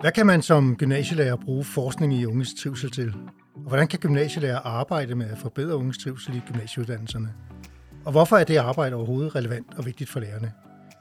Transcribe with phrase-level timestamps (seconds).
[0.00, 3.14] Hvad kan man som gymnasielærer bruge forskning i unges trivsel til?
[3.54, 7.34] Og hvordan kan gymnasielærer arbejde med at forbedre unges trivsel i gymnasieuddannelserne?
[8.04, 10.52] Og hvorfor er det arbejde overhovedet relevant og vigtigt for lærerne?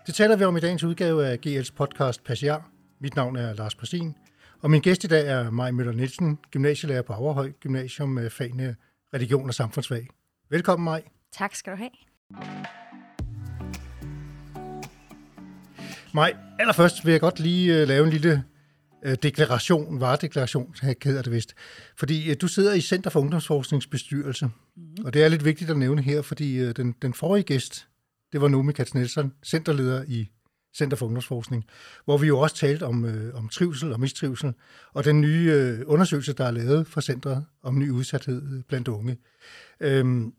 [0.08, 2.70] Det taler vi om i dagens udgave af GL's podcast Passiar.
[3.02, 4.16] Mit navn er Lars Præstin,
[4.62, 8.76] og min gæst i dag er Maj Møller Nielsen, gymnasielærer på Averhøj Gymnasium med fagene
[9.14, 10.08] religion og samfundsfag.
[10.50, 11.04] Velkommen, Maj.
[11.32, 11.90] Tak skal du have.
[16.14, 18.44] Maj, allerførst vil jeg godt lige uh, lave en lille
[19.24, 21.56] deklaration, varedeklaration, hedder det vist.
[21.98, 25.06] Fordi uh, du sidder i Center for Ungdomsforskningsbestyrelse, mm-hmm.
[25.06, 27.88] og det er lidt vigtigt at nævne her, fordi uh, den, den forrige gæst,
[28.32, 30.30] det var Nomi Katz Nielsen, centerleder i
[30.78, 31.66] Center for Ungdomsforskning,
[32.06, 34.54] hvor vi jo også talte om, øh, om trivsel og mistrivsel,
[34.94, 39.18] og den nye øh, undersøgelse, der er lavet for centret om ny udsathed blandt unge.
[39.80, 40.34] Øhm,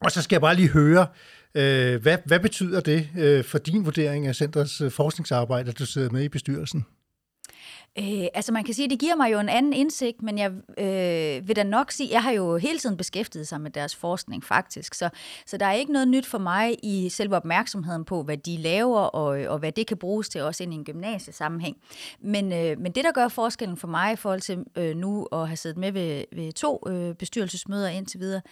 [0.00, 1.06] og så skal jeg bare lige høre,
[1.54, 5.86] øh, hvad, hvad betyder det øh, for din vurdering af centrets øh, forskningsarbejde, at du
[5.86, 6.86] sidder med i bestyrelsen?
[7.98, 10.50] Øh, altså man kan sige, at det giver mig jo en anden indsigt, men jeg
[10.78, 14.44] øh, vil da nok sige, jeg har jo hele tiden beskæftiget sig med deres forskning
[14.44, 15.08] faktisk, så,
[15.46, 19.00] så der er ikke noget nyt for mig i selve opmærksomheden på, hvad de laver,
[19.00, 21.76] og, og hvad det kan bruges til også ind i en gymnasiesammenhæng.
[22.20, 25.48] Men, øh, men det, der gør forskellen for mig i forhold til øh, nu at
[25.48, 28.42] have siddet med ved, ved to øh, bestyrelsesmøder indtil videre,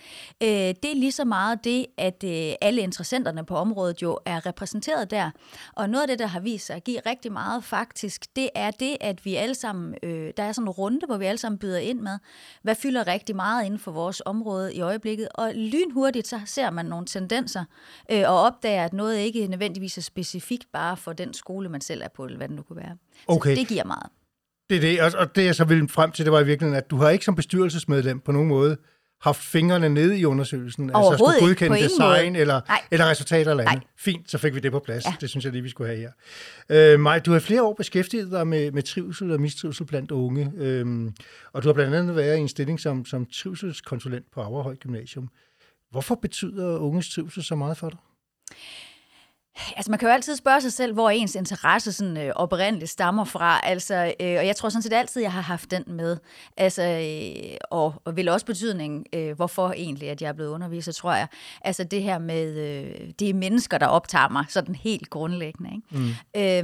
[0.43, 4.47] øh, det er lige så meget det, at øh, alle interessenterne på området jo er
[4.47, 5.31] repræsenteret der.
[5.75, 8.71] Og noget af det, der har vist sig at give rigtig meget faktisk, det er
[8.71, 11.59] det, at vi alle sammen, øh, der er sådan en runde, hvor vi alle sammen
[11.59, 12.19] byder ind med,
[12.63, 16.87] hvad fylder rigtig meget inden for vores område i øjeblikket, og lynhurtigt så ser man
[16.87, 17.65] nogle tendenser,
[18.13, 22.03] øh, og opdager, at noget ikke nødvendigvis er specifikt bare for den skole, man selv
[22.03, 22.97] er på, eller hvad det nu kunne være.
[23.27, 23.55] Okay.
[23.55, 24.07] Så det giver meget.
[24.71, 26.91] Det er det, og det jeg så ville frem til, det var i virkeligheden, at
[26.91, 28.77] du har ikke som bestyrelsesmedlem på nogen måde
[29.21, 30.91] haft fingrene nede i undersøgelsen?
[30.95, 33.83] Altså skulle godkende design eller, eller resultater eller andet?
[33.83, 33.91] Nej.
[33.97, 35.05] Fint, så fik vi det på plads.
[35.05, 35.15] Ja.
[35.21, 36.93] Det synes jeg lige, vi skulle have her.
[36.95, 40.53] Øh, Maj, du har flere år beskæftiget dig med, med trivsel og mistrivsel blandt unge,
[40.57, 41.15] øhm,
[41.53, 45.29] og du har blandt andet været i en stilling som, som trivselskonsulent på Averhøj Gymnasium.
[45.91, 47.99] Hvorfor betyder unges trivsel så meget for dig?
[49.77, 53.25] Altså man kan jo altid spørge sig selv, hvor ens interesse sådan, øh, oprindeligt stammer
[53.25, 53.61] fra.
[53.63, 56.17] Altså, øh, og jeg tror sådan set altid, jeg har haft den med.
[56.57, 60.93] Altså, øh, og, og vil også betydning, øh, hvorfor egentlig, at jeg er blevet underviser,
[60.93, 61.27] tror jeg.
[61.61, 65.71] Altså det her med, øh, det er mennesker, der optager mig, sådan helt grundlæggende.
[65.71, 66.05] Ikke?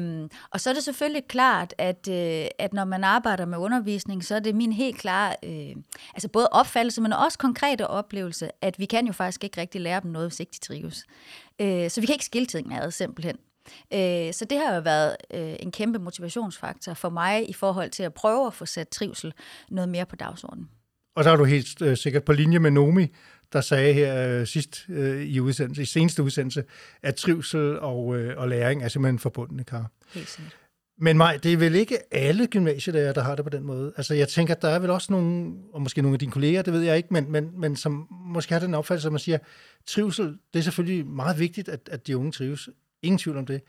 [0.01, 0.21] Mm.
[0.23, 4.25] Øhm, og så er det selvfølgelig klart, at, øh, at når man arbejder med undervisning,
[4.25, 5.77] så er det min helt klare, øh,
[6.15, 10.01] altså både opfattelse, men også konkrete oplevelse, at vi kan jo faktisk ikke rigtig lære
[10.01, 11.07] dem noget, hvis ikke de trives.
[11.61, 13.37] Øh, så vi kan ikke skille tingene ad, simpelthen.
[13.93, 18.03] Øh, så det har jo været øh, en kæmpe motivationsfaktor for mig i forhold til
[18.03, 19.33] at prøve at få sat trivsel
[19.71, 20.69] noget mere på dagsordenen.
[21.17, 23.07] Og så er du helt øh, sikkert på linje med Nomi,
[23.53, 26.65] der sagde her øh, sidst øh, i, udsendelse, i seneste udsendelse,
[27.03, 29.91] at trivsel og, øh, og læring er simpelthen forbundne kar.
[30.15, 30.64] Helt sikkert.
[30.97, 33.93] Men Maj, det er vel ikke alle gymnasielærer, der har det på den måde?
[33.97, 36.73] Altså jeg tænker, der er vel også nogle, og måske nogle af dine kolleger, det
[36.73, 39.39] ved jeg ikke, men, men, men som måske har den opfattelse, at man siger,
[39.87, 42.69] trivsel, det er selvfølgelig meget vigtigt, at, at de unge trives.
[43.03, 43.63] Ingen tvivl om det.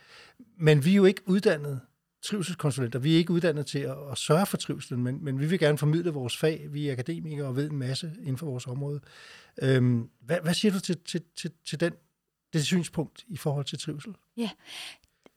[0.58, 1.81] Men vi er jo ikke uddannet
[2.22, 3.00] trivselskonsulenter.
[3.00, 5.78] Vi er ikke uddannet til at, at sørge for trivselen, men, men vi vil gerne
[5.78, 6.68] formidle vores fag.
[6.69, 9.00] Vi er akademikere og ved en masse inden for vores område.
[9.62, 11.94] Øhm, hvad, hvad siger du til, til, til, til den,
[12.53, 14.16] det synspunkt i forhold til trivsel?
[14.38, 14.50] Ja,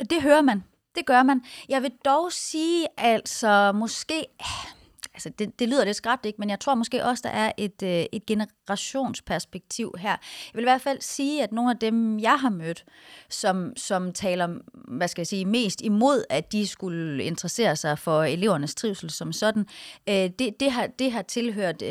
[0.01, 0.63] det hører man.
[0.99, 1.43] Det gør man.
[1.69, 4.73] Jeg vil dog sige, altså måske ah,
[5.15, 6.37] altså det, det lyder lidt skræbt, ikke?
[6.39, 10.11] men jeg tror måske også, der er et, øh, et generationsperspektiv her.
[10.11, 12.85] Jeg vil i hvert fald sige, at nogle af dem, jeg har mødt,
[13.31, 14.49] som, som taler
[14.97, 19.33] hvad skal jeg sige, mest imod, at de skulle interessere sig for elevernes trivsel som
[19.33, 19.67] sådan,
[20.09, 21.89] øh, det, det, har, det har tilhørt øh,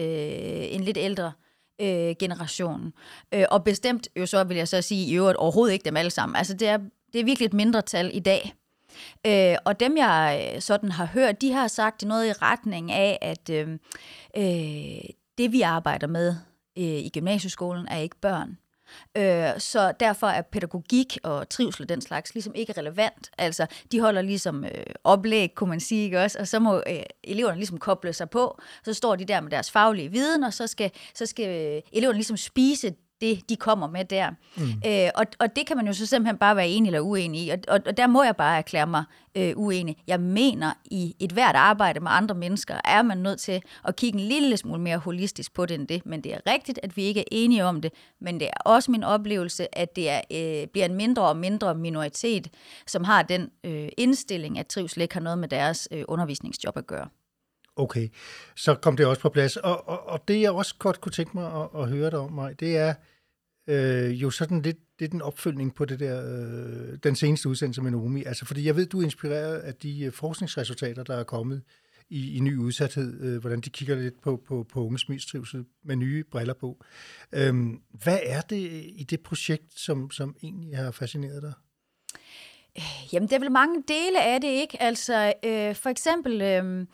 [0.73, 1.31] en lidt ældre
[1.81, 2.94] øh, generation.
[3.34, 6.12] Øh, og bestemt jo så, vil jeg så sige, i øvrigt overhovedet ikke dem alle
[6.12, 6.35] sammen.
[6.35, 6.78] Altså det er,
[7.13, 8.53] det er virkelig et mindretal i dag,
[9.28, 13.18] Øh, og dem, jeg øh, sådan har hørt, de har sagt noget i retning af,
[13.22, 13.69] at øh,
[14.38, 16.35] øh, det, vi arbejder med
[16.78, 18.58] øh, i gymnasieskolen, er ikke børn.
[19.18, 23.31] Øh, så derfor er pædagogik og trivsel og den slags ligesom ikke relevant.
[23.38, 26.40] Altså, de holder ligesom øh, oplæg, kunne man sige, ikke også?
[26.40, 28.61] Og så må øh, eleverne ligesom koble sig på.
[28.84, 32.17] Så står de der med deres faglige viden, og så skal, så skal øh, eleverne
[32.17, 34.29] ligesom spise det, de kommer med der.
[34.58, 34.64] Mm.
[34.85, 37.49] Øh, og, og det kan man jo så simpelthen bare være enig eller uenig i,
[37.49, 39.03] og, og, og der må jeg bare erklære mig
[39.35, 39.97] øh, uenig.
[40.08, 44.19] Jeg mener, i et hvert arbejde med andre mennesker, er man nødt til at kigge
[44.19, 47.03] en lille smule mere holistisk på det end det, men det er rigtigt, at vi
[47.03, 47.91] ikke er enige om det,
[48.22, 51.75] men det er også min oplevelse, at det er, øh, bliver en mindre og mindre
[51.75, 52.47] minoritet,
[52.87, 56.87] som har den øh, indstilling, at trivsel ikke har noget med deres øh, undervisningsjob at
[56.87, 57.08] gøre.
[57.78, 58.09] Okay,
[58.56, 59.58] så kom det også på plads.
[59.58, 62.32] Og, og, og det, jeg også godt kunne tænke mig at, at høre dig om,
[62.32, 62.94] mig, det er
[63.68, 67.82] øh, jo sådan lidt det en den opfølgning på det der, øh, den seneste udsendelse
[67.82, 68.24] med Nomi.
[68.24, 71.62] Altså, fordi jeg ved, du er inspireret af de øh, forskningsresultater, der er kommet
[72.09, 75.96] i, i ny udsathed, øh, hvordan de kigger lidt på, på, på unges mistrivsel med
[75.96, 76.84] nye briller på.
[77.32, 81.53] Øhm, hvad er det i det projekt, som, som egentlig har fascineret dig?
[83.14, 84.82] Jamen, det er vel mange dele af det, ikke?
[84.82, 86.85] Altså, øh, for eksempel, øh,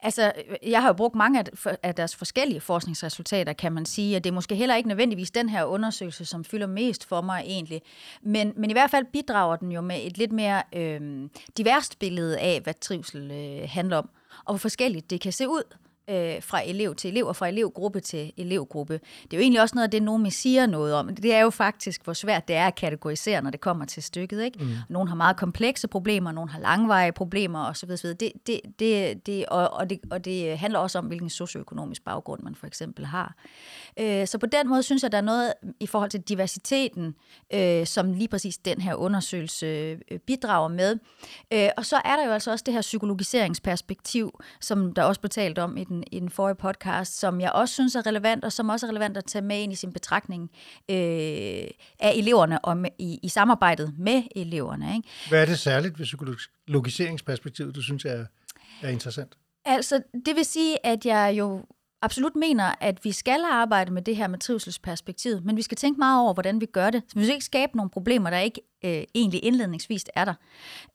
[0.00, 0.32] altså,
[0.66, 4.30] jeg har jo brugt mange af, af deres forskellige forskningsresultater, kan man sige, og det
[4.30, 7.82] er måske heller ikke nødvendigvis den her undersøgelse, som fylder mest for mig egentlig,
[8.22, 12.38] men, men i hvert fald bidrager den jo med et lidt mere øh, diverst billede
[12.38, 14.10] af, hvad trivsel øh, handler om,
[14.44, 15.76] og hvor forskelligt det kan se ud
[16.10, 19.00] øh, fra elev til elev og fra elevgruppe til elevgruppe.
[19.22, 21.16] Det er jo egentlig også noget af det, Nomi siger noget om.
[21.16, 24.42] Det er jo faktisk, hvor svært det er at kategorisere, når det kommer til stykket.
[24.42, 24.58] Ikke?
[24.58, 24.70] Mm.
[24.88, 27.90] Nogle har meget komplekse problemer, nogle har langvarige problemer osv.
[27.90, 32.42] Det, det, det, det, og, og, det, og det handler også om, hvilken socioøkonomisk baggrund
[32.42, 33.34] man for eksempel har.
[34.00, 37.14] Øh, så på den måde synes jeg, der er noget i forhold til diversiteten,
[37.54, 40.98] øh, som lige præcis den her undersøgelse øh, bidrager med.
[41.52, 45.30] Øh, og så er der jo altså også det her psykologiseringsperspektiv, som der også blev
[45.30, 48.52] talt om i den, i den forrige podcast, som jeg også synes er relevant, og
[48.52, 50.50] som også er relevant at tage med ind i sin betragtning
[50.90, 50.96] øh,
[52.00, 54.96] af eleverne og med, i, i samarbejdet med eleverne.
[54.96, 55.08] Ikke?
[55.28, 58.24] Hvad er det særligt ved psykologiseringsperspektivet, du synes er,
[58.82, 59.36] er interessant?
[59.64, 61.64] Altså, det vil sige, at jeg jo
[62.02, 65.98] absolut mener, at vi skal arbejde med det her med trivselsperspektivet, men vi skal tænke
[65.98, 67.02] meget over, hvordan vi gør det.
[67.08, 70.34] Så vi skal ikke skabe nogle problemer, der ikke øh, egentlig indledningsvis er der.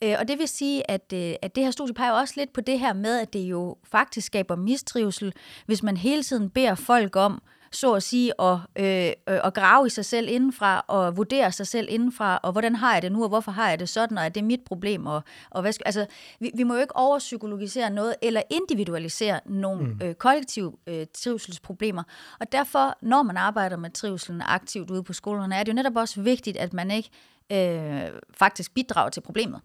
[0.03, 2.61] Øh, og det vil sige, at, øh, at det her studie peger også lidt på
[2.61, 5.33] det her med, at det jo faktisk skaber mistrivsel,
[5.65, 7.41] hvis man hele tiden beder folk om
[7.71, 11.67] så at sige, at, øh, øh, at grave i sig selv indenfra, og vurdere sig
[11.67, 14.25] selv indenfra, og hvordan har jeg det nu, og hvorfor har jeg det sådan, og
[14.25, 16.05] er det mit problem, og, og hvad skal, altså,
[16.39, 19.99] vi, vi må jo ikke overpsykologisere noget, eller individualisere nogle mm.
[20.03, 22.03] øh, kollektive øh, trivselsproblemer,
[22.39, 25.95] og derfor, når man arbejder med trivselen aktivt ude på skolerne, er det jo netop
[25.95, 27.09] også vigtigt, at man ikke
[27.51, 29.61] øh, faktisk bidrager til problemet.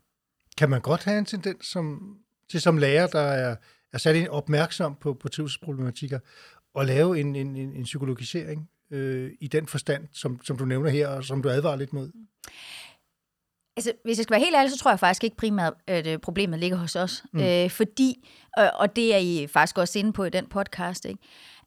[0.59, 2.17] Kan man godt have en tendens som,
[2.51, 3.57] til som lærer, der er,
[3.93, 6.19] er sat opmærksom på, på trivselsproblematikker,
[6.79, 10.91] at lave en, en, en, en psykologisering øh, i den forstand, som, som du nævner
[10.91, 12.11] her, og som du advarer lidt mod?
[13.77, 16.19] Altså, hvis jeg skal være helt ærlig, så tror jeg faktisk ikke primært, at øh,
[16.19, 17.25] problemet ligger hos os.
[17.33, 17.41] Mm.
[17.41, 21.21] Øh, fordi, og, og det er I faktisk også inde på i den podcast, ikke?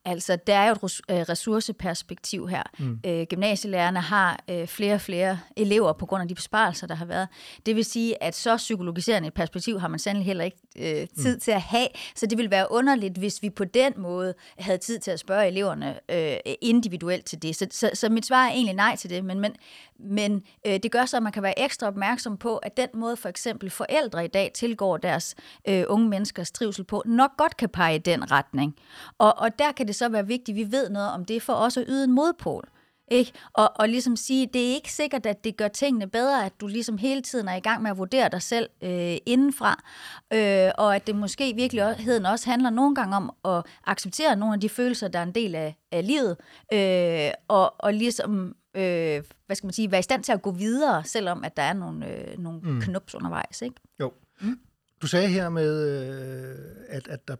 [0.05, 2.63] Altså, der er jo et øh, ressourceperspektiv her.
[2.79, 2.99] Mm.
[3.05, 7.05] Øh, gymnasielærerne har øh, flere og flere elever på grund af de besparelser, der har
[7.05, 7.27] været.
[7.65, 11.35] Det vil sige, at så psykologiserende et perspektiv har man sandelig heller ikke øh, tid
[11.35, 11.39] mm.
[11.39, 11.87] til at have.
[12.15, 15.47] Så det vil være underligt, hvis vi på den måde havde tid til at spørge
[15.47, 17.55] eleverne øh, individuelt til det.
[17.55, 19.55] Så, så, så mit svar er egentlig nej til det, men, men,
[19.99, 23.17] men øh, det gør så, at man kan være ekstra opmærksom på, at den måde
[23.17, 25.35] for eksempel forældre i dag tilgår deres
[25.67, 28.75] øh, unge menneskers trivsel på, nok godt kan pege i den retning.
[29.17, 31.53] Og, og der kan det så være vigtigt, at vi ved noget om det, for
[31.53, 32.69] også at yde en modpol.
[33.11, 33.31] Ikke?
[33.53, 36.67] Og, og ligesom sige, det er ikke sikkert, at det gør tingene bedre, at du
[36.67, 39.83] ligesom hele tiden er i gang med at vurdere dig selv øh, indenfra,
[40.33, 44.53] øh, og at det måske i virkeligheden også handler nogle gange om at acceptere nogle
[44.53, 46.37] af de følelser, der er en del af, af livet,
[46.73, 50.51] øh, og, og ligesom øh, hvad skal man sige, være i stand til at gå
[50.51, 52.81] videre, selvom at der er nogle, øh, nogle mm.
[52.81, 53.61] knups undervejs.
[53.61, 53.75] Ikke?
[53.99, 54.13] Jo.
[54.41, 54.59] Mm.
[55.01, 56.55] Du sagde her med, øh,
[56.89, 57.35] at, at, der,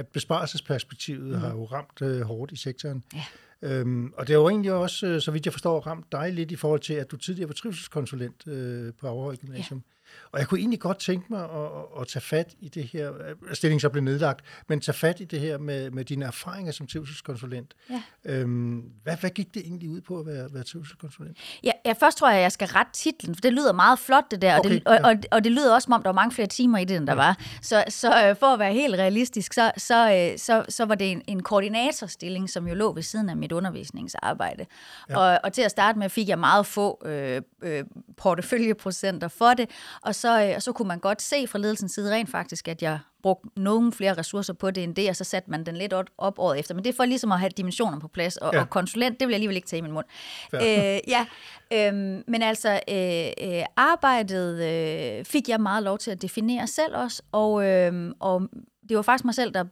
[0.00, 1.38] at besparelsesperspektivet mm.
[1.38, 3.04] har jo ramt øh, hårdt i sektoren.
[3.14, 3.24] Ja.
[3.62, 6.50] Øhm, og det har jo egentlig også, øh, så vidt jeg forstår, ramt dig lidt
[6.50, 9.82] i forhold til, at du tidligere var trivselskonsulent øh, på Aarhus Gymnasium.
[9.86, 9.99] Ja.
[10.32, 13.12] Og jeg kunne egentlig godt tænke mig at, at, at tage fat i det her,
[13.52, 16.86] stillingen så blev nedlagt, men tage fat i det her med, med dine erfaringer som
[16.86, 17.74] trivselskonsulent.
[17.90, 18.02] Ja.
[18.24, 21.38] Øhm, hvad, hvad gik det egentlig ud på at være, være trivselskonsulent?
[21.64, 24.30] Ja, ja, først tror jeg, at jeg skal rette titlen, for det lyder meget flot
[24.30, 25.08] det der, okay, og, det, og, ja.
[25.08, 27.06] og, og det lyder også som om, der var mange flere timer i det, end
[27.06, 27.16] der ja.
[27.16, 27.38] var.
[27.62, 31.10] Så, så øh, for at være helt realistisk, så, så, øh, så, så var det
[31.10, 34.66] en, en koordinatorstilling, som jo lå ved siden af mit undervisningsarbejde.
[35.10, 35.18] Ja.
[35.18, 37.84] Og, og til at starte med fik jeg meget få øh, øh,
[38.16, 39.70] porteføljeprocenter for det,
[40.02, 42.82] og så, øh, og så kunne man godt se fra ledelsens side rent faktisk, at
[42.82, 45.92] jeg brugte nogle flere ressourcer på det end det, og så satte man den lidt
[46.18, 46.74] op året efter.
[46.74, 48.60] Men det er for ligesom at have dimensioner på plads, og, ja.
[48.60, 50.06] og konsulent, det vil jeg alligevel ikke tage i min mund.
[50.54, 51.26] Øh, ja,
[51.72, 56.96] øhm, men altså, øh, øh, arbejdet øh, fik jeg meget lov til at definere selv
[56.96, 58.48] også, og, øh, og
[58.88, 59.64] det var faktisk mig selv, der,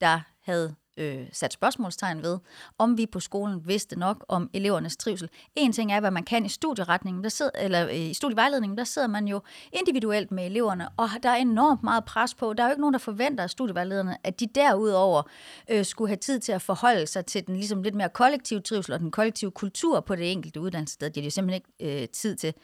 [0.00, 2.38] der havde øh, sat spørgsmålstegn ved,
[2.78, 5.28] om vi på skolen vidste nok om elevernes trivsel.
[5.56, 8.84] En ting er, hvad man kan i studieretningen, der sidder, eller øh, i studievejledningen, der
[8.84, 9.40] sidder man jo
[9.72, 12.52] individuelt med eleverne, og der er enormt meget pres på.
[12.52, 15.22] Der er jo ikke nogen, der forventer af studievejlederne, at de derudover
[15.68, 18.92] øh, skulle have tid til at forholde sig til den ligesom lidt mere kollektive trivsel
[18.94, 21.10] og den kollektive kultur på det enkelte uddannelsessted.
[21.10, 22.54] Det er de simpelthen ikke øh, tid til.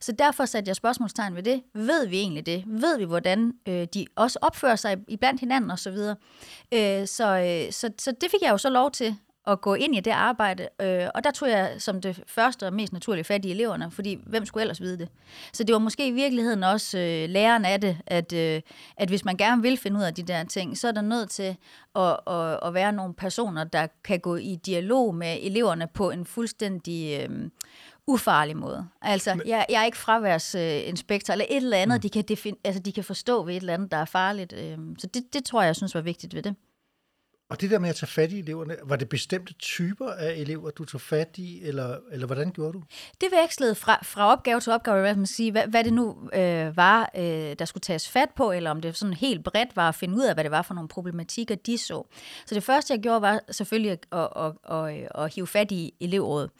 [0.00, 1.62] Så derfor satte jeg spørgsmålstegn ved det.
[1.74, 2.64] Ved vi egentlig det?
[2.66, 5.96] Ved vi, hvordan øh, de også opfører sig iblandt hinanden osv.?
[6.74, 9.16] Øh, så, øh, så, så det fik jeg jo så lov til
[9.46, 12.72] at gå ind i det arbejde, øh, og der tog jeg som det første og
[12.72, 15.08] mest naturlige fat i eleverne, fordi hvem skulle ellers vide det?
[15.52, 18.62] Så det var måske i virkeligheden også øh, læreren af det, at, øh,
[18.96, 21.30] at hvis man gerne vil finde ud af de der ting, så er der nødt
[21.30, 21.56] til
[21.94, 26.24] at, at, at være nogle personer, der kan gå i dialog med eleverne på en
[26.24, 27.28] fuldstændig...
[27.30, 27.50] Øh,
[28.10, 28.88] ufarlig måde.
[29.02, 32.00] Altså, Men, jeg, jeg er ikke fraværsinspektor, eller et eller andet, mm.
[32.00, 34.52] de, kan defin- altså, de kan forstå ved et eller andet, der er farligt.
[34.52, 36.54] Øh, så det, det tror jeg, jeg synes var vigtigt ved det.
[37.50, 40.70] Og det der med at tage fat i eleverne, var det bestemte typer af elever,
[40.70, 42.82] du tog fat i, eller, eller hvordan gjorde du?
[43.20, 46.76] Det vekslede fra, fra opgave til opgave, hvad, man sige, hvad, hvad det nu øh,
[46.76, 47.22] var, øh,
[47.58, 50.22] der skulle tages fat på, eller om det sådan helt bredt var at finde ud
[50.22, 52.06] af, hvad det var for nogle problematikker, de så.
[52.46, 55.94] Så det første, jeg gjorde, var selvfølgelig at, at, at, at, at hive fat i
[56.00, 56.50] elevrådet.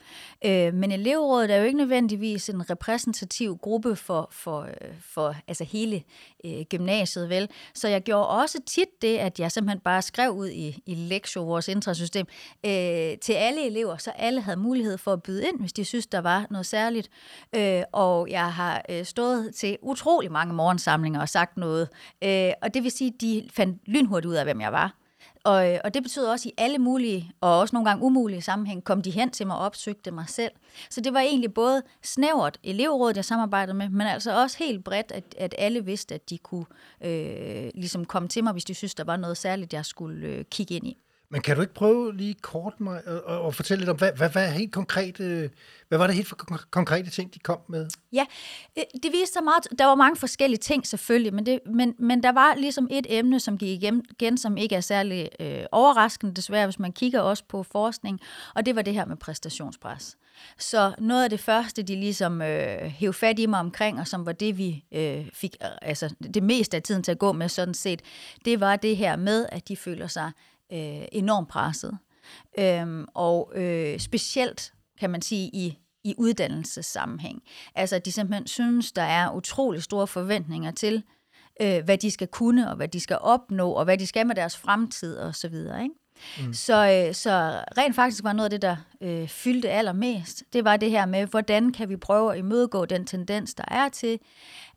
[0.44, 4.68] Øh, men elevrådet er jo ikke nødvendigvis en repræsentativ gruppe for, for,
[5.00, 6.02] for altså hele
[6.44, 7.48] øh, gymnasiet, vel?
[7.74, 11.44] Så jeg gjorde også tit det, at jeg simpelthen bare skrev ud i i Lexio,
[11.44, 12.26] vores intrasystem,
[12.66, 16.06] øh, til alle elever, så alle havde mulighed for at byde ind, hvis de synes,
[16.06, 17.10] der var noget særligt.
[17.54, 21.88] Øh, og jeg har øh, stået til utrolig mange morgensamlinger og sagt noget.
[22.24, 24.94] Øh, og det vil sige, at de fandt lynhurtigt ud af, hvem jeg var.
[25.44, 28.42] Og, øh, og det betyder også, at i alle mulige, og også nogle gange umulige
[28.42, 30.52] sammenhæng, kom de hen til mig og opsøgte mig selv.
[30.90, 35.12] Så det var egentlig både snævert elevrådet, jeg samarbejdede med, men altså også helt bredt,
[35.12, 36.66] at, at alle vidste, at de kunne
[37.00, 40.44] øh, ligesom komme til mig, hvis de synes, der var noget særligt, jeg skulle øh,
[40.44, 40.98] kigge ind i.
[41.30, 44.30] Men kan du ikke prøve lige kort mig at, at fortælle lidt om, hvad, hvad,
[44.30, 45.50] hvad, helt konkret, øh,
[45.88, 46.36] hvad var det helt for
[46.70, 47.88] konkrete ting, de kom med?
[48.12, 48.26] Ja,
[48.78, 52.22] øh, det viste sig meget, der var mange forskellige ting selvfølgelig, men, det, men, men
[52.22, 56.34] der var ligesom et emne, som gik igen, igen som ikke er særlig øh, overraskende
[56.34, 58.20] desværre, hvis man kigger også på forskning,
[58.54, 60.16] og det var det her med præstationspres.
[60.58, 64.26] Så noget af det første, de ligesom øh, hævde fat i mig omkring, og som
[64.26, 67.48] var det, vi øh, fik øh, altså det meste af tiden til at gå med
[67.48, 68.02] sådan set,
[68.44, 70.32] det var det her med, at de føler sig
[70.72, 71.98] øh, enormt presset.
[72.58, 77.42] Øhm, og øh, specielt, kan man sige, i, i uddannelsessammenhæng.
[77.74, 81.02] Altså, at de simpelthen synes, der er utrolig store forventninger til,
[81.62, 84.34] øh, hvad de skal kunne, og hvad de skal opnå, og hvad de skal med
[84.34, 85.94] deres fremtid, og så videre, ikke?
[86.46, 86.54] Mm.
[86.54, 90.76] Så, øh, så rent faktisk var noget af det, der øh, fyldte allermest, det var
[90.76, 94.18] det her med, hvordan kan vi prøve at imødegå den tendens, der er til,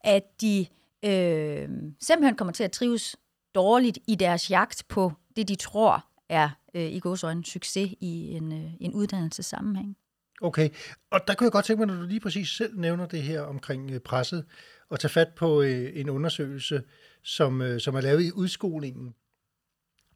[0.03, 0.65] at de
[1.05, 1.69] øh,
[2.01, 3.15] simpelthen kommer til at trives
[3.55, 8.51] dårligt i deres jagt på det, de tror er øh, i en succes i en,
[8.51, 9.97] øh, en uddannelsessammenhæng.
[10.41, 10.69] Okay,
[11.11, 13.41] og der kunne jeg godt tænke mig, når du lige præcis selv nævner det her
[13.41, 14.45] omkring øh, presset,
[14.89, 16.83] og tage fat på øh, en undersøgelse,
[17.23, 19.13] som, øh, som er lavet i udskolingen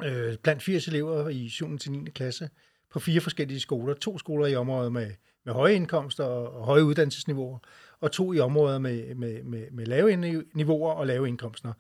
[0.04, 1.78] øh, blandt 80 elever i 7.
[1.78, 2.10] til 9.
[2.10, 2.50] klasse
[2.92, 3.94] på fire forskellige skoler.
[3.94, 5.12] To skoler i området med,
[5.46, 7.60] med høje indkomster og, og høje uddannelsesniveauer,
[8.00, 10.16] og to i områder med, med, med, med lave
[10.54, 11.74] niveauer og lave indkomster.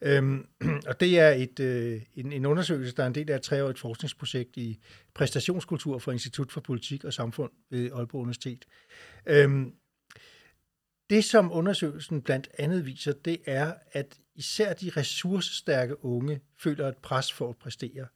[0.00, 0.46] Øhm,
[0.88, 3.78] og det er et, øh, en, en undersøgelse, der er en del af et treårigt
[3.78, 4.78] forskningsprojekt i
[5.14, 8.64] præstationskultur for Institut for Politik og Samfund ved Aalborg Universitet.
[9.26, 9.72] Øhm,
[11.10, 16.96] det, som undersøgelsen blandt andet viser, det er, at især de ressourcestærke unge føler et
[16.96, 18.06] pres for at præstere.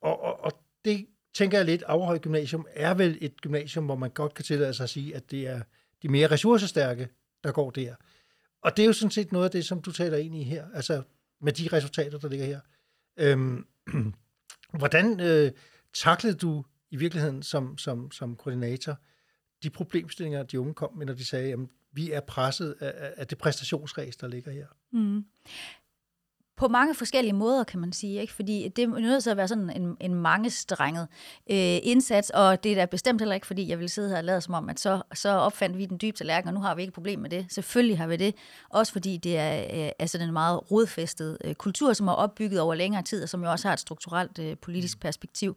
[0.00, 0.52] Og, og, og
[0.84, 4.74] det tænker jeg lidt, Aarhus Gymnasium er vel et gymnasium, hvor man godt kan tillade
[4.74, 5.62] sig at sige, at det er
[6.02, 7.08] de mere ressourcestærke,
[7.44, 7.94] der går der.
[8.62, 10.66] Og det er jo sådan set noget af det, som du taler ind i her.
[10.74, 11.02] Altså,
[11.40, 12.60] med de resultater, der ligger her.
[13.16, 13.66] Øhm,
[14.78, 15.52] hvordan øh,
[15.94, 18.96] taklede du i virkeligheden som, som, som koordinator
[19.62, 21.58] de problemstillinger, de unge kom med, når de sagde, at
[21.92, 24.66] vi er presset af, af det præstationsræs, der ligger her?
[24.90, 25.24] Mm
[26.58, 28.20] på mange forskellige måder, kan man sige.
[28.20, 28.32] Ikke?
[28.32, 31.08] Fordi det er nødt til at være sådan en, en mangestrenget
[31.50, 34.24] øh, indsats, og det er da bestemt heller ikke, fordi jeg vil sidde her og
[34.24, 36.82] lade som om, at så, så opfandt vi den dybe tallerken, og nu har vi
[36.82, 37.46] ikke et problem med det.
[37.48, 38.34] Selvfølgelig har vi det,
[38.70, 42.74] også fordi det er øh, altså en meget rodfæstet øh, kultur, som er opbygget over
[42.74, 45.00] længere tid, og som jo også har et strukturelt øh, politisk mm.
[45.00, 45.56] perspektiv.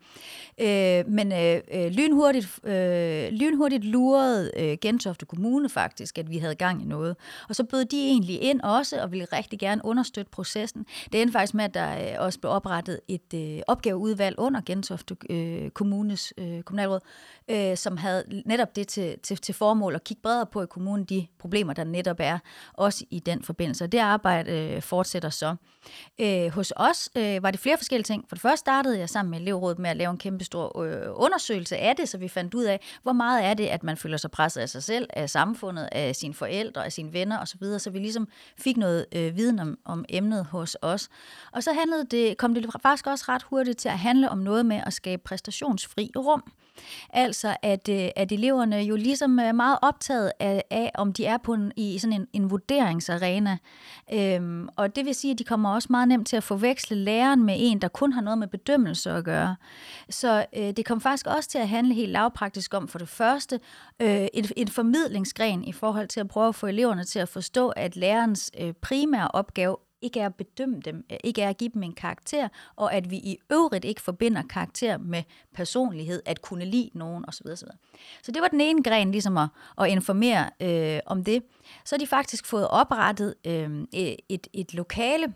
[0.62, 6.56] Øh, men øh, øh, lynhurtigt, øh, lynhurtigt lurede øh, Gentofte Kommune faktisk, at vi havde
[6.56, 7.16] gang i noget.
[7.50, 10.86] Og så bød de egentlig ind også, og ville rigtig gerne understøtte processen.
[11.12, 15.16] Det endte faktisk med, at der øh, også blev oprettet et øh, opgaveudvalg under Gentofte
[15.30, 17.00] øh, Kommunes øh, kommunalråd,
[17.52, 21.06] øh, som havde netop det til, til, til formål at kigge bredere på i kommunen,
[21.06, 22.40] de problemer, der netop er,
[22.74, 23.84] også i den forbindelse.
[23.84, 25.56] Og det arbejde øh, fortsætter så.
[26.22, 28.26] Øh, hos os øh, var det flere forskellige ting.
[28.30, 31.08] For det første startede jeg sammen med elevrådet med at lave en kæmpe stor øh,
[31.14, 34.18] undersøgelse af det, så vi fandt ud af, hvor meget er det, at man føler
[34.18, 37.90] sig presset af sig selv, af samfundet, af sine forældre, af sine venner osv., så
[37.90, 38.28] vi ligesom
[38.58, 41.10] fik noget øh, viden om, om emnet hos os.
[41.52, 44.66] Og så handlede det, kom det faktisk også ret hurtigt til at handle om noget
[44.66, 46.44] med at skabe præstationsfri rum.
[47.10, 51.38] Altså, at, øh, at eleverne jo ligesom er meget optaget af, af om de er
[51.38, 53.58] på en, i sådan en, en vurderingsarena.
[54.14, 57.44] Øhm, og det vil sige, at de kommer også meget nemt til at forveksle læreren
[57.44, 59.56] med en, der kun har noget med bedømmelse at gøre.
[60.10, 63.60] Så øh, det kom faktisk også til at handle helt lavpraktisk om for det første
[64.00, 67.70] øh, en, en formidlingsgren i forhold til at prøve at få eleverne til at forstå,
[67.70, 71.70] at lærerens øh, primære opgave ikke er at bedømme dem, øh, ikke er at give
[71.74, 76.66] dem en karakter, og at vi i øvrigt ikke forbinder karakter med personlighed, at kunne
[76.66, 77.48] lide nogen osv.
[77.48, 77.68] osv.
[78.24, 81.44] Så det var den ene gren, ligesom at, at informere øh, om det.
[81.86, 83.86] Så har de faktisk fået oprettet øh,
[84.30, 85.34] et, et lokale,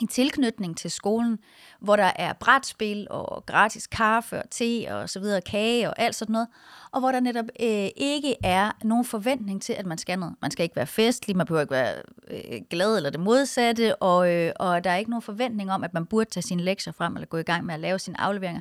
[0.00, 1.38] i tilknytning til skolen,
[1.80, 6.14] hvor der er brætspil og gratis kaffe og te og så videre, kage og alt
[6.14, 6.48] sådan noget,
[6.92, 10.34] og hvor der netop øh, ikke er nogen forventning til, at man skal noget.
[10.42, 11.94] Man skal ikke være festlig, man behøver ikke være
[12.30, 15.94] øh, glad eller det modsatte, og, øh, og der er ikke nogen forventning om, at
[15.94, 18.60] man burde tage sine lektier frem eller gå i gang med at lave sine afleveringer.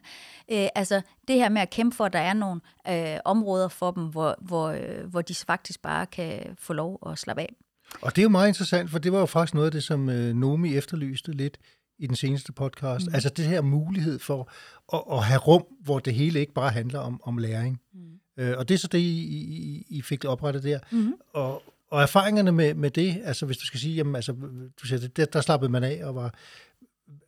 [0.52, 3.92] Øh, altså det her med at kæmpe for, at der er nogle øh, områder for
[3.92, 7.56] dem, hvor, hvor, øh, hvor de faktisk bare kan få lov at slappe af.
[8.02, 10.10] Og det er jo meget interessant, for det var jo faktisk noget af det, som
[10.10, 11.58] øh, Nomi efterlyste lidt
[12.00, 13.08] i den seneste podcast.
[13.08, 13.14] Mm.
[13.14, 14.52] Altså det her mulighed for
[14.94, 17.82] at, at have rum, hvor det hele ikke bare handler om, om læring.
[17.94, 18.44] Mm.
[18.44, 20.80] Øh, og det er så det, I, I, I fik oprettet der.
[20.92, 21.14] Mm.
[21.34, 24.32] Og, og erfaringerne med, med det, altså hvis du skal sige, jamen altså,
[24.82, 26.34] du siger, der, der slappede man af og var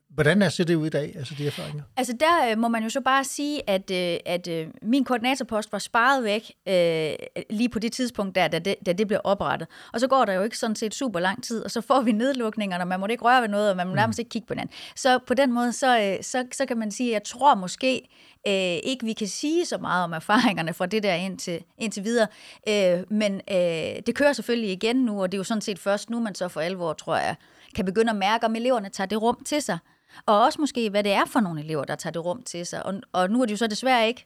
[0.10, 1.84] Hvordan ser det ud i dag, altså de erfaringer?
[1.98, 5.72] Altså der øh, må man jo så bare sige, at, øh, at øh, min koordinatorpost
[5.72, 7.14] var sparet væk øh,
[7.50, 9.68] lige på det tidspunkt, der, da, det, da det blev oprettet.
[9.94, 12.12] Og så går der jo ikke sådan set super lang tid, og så får vi
[12.12, 13.96] nedlukningerne, og man må ikke røre ved noget, og man må mm.
[13.96, 14.76] nærmest ikke kigge på hinanden.
[14.96, 18.10] Så på den måde, så, øh, så, så kan man sige, at jeg tror måske
[18.48, 22.28] øh, ikke, vi kan sige så meget om erfaringerne fra det der indtil, indtil videre.
[22.70, 26.10] Øh, men øh, det kører selvfølgelig igen nu, og det er jo sådan set først
[26.10, 27.36] nu, man så for alvor, tror jeg,
[27.76, 29.78] kan begynde at mærke, om eleverne tager det rum til sig.
[30.26, 32.86] Og også måske, hvad det er for nogle elever, der tager det rum til sig.
[32.86, 34.26] Og, og nu er det jo så desværre ikke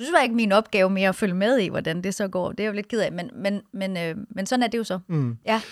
[0.00, 2.52] det er ikke min opgave mere at følge med i, hvordan det så går.
[2.52, 4.78] Det er jeg jo lidt ked af, men, men, men, øh, men sådan er det
[4.78, 4.98] jo så.
[5.08, 5.36] Mm.
[5.46, 5.62] Ja.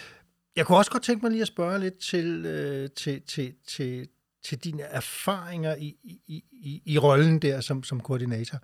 [0.56, 4.08] Jeg kunne også godt tænke mig lige at spørge lidt til, øh, til, til, til,
[4.44, 8.58] til dine erfaringer i, i, i, i rollen der som, som koordinator.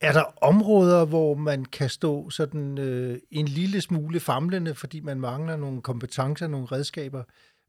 [0.00, 5.20] Er der områder, hvor man kan stå sådan øh, en lille smule famlende, fordi man
[5.20, 7.22] mangler nogle kompetencer, nogle redskaber,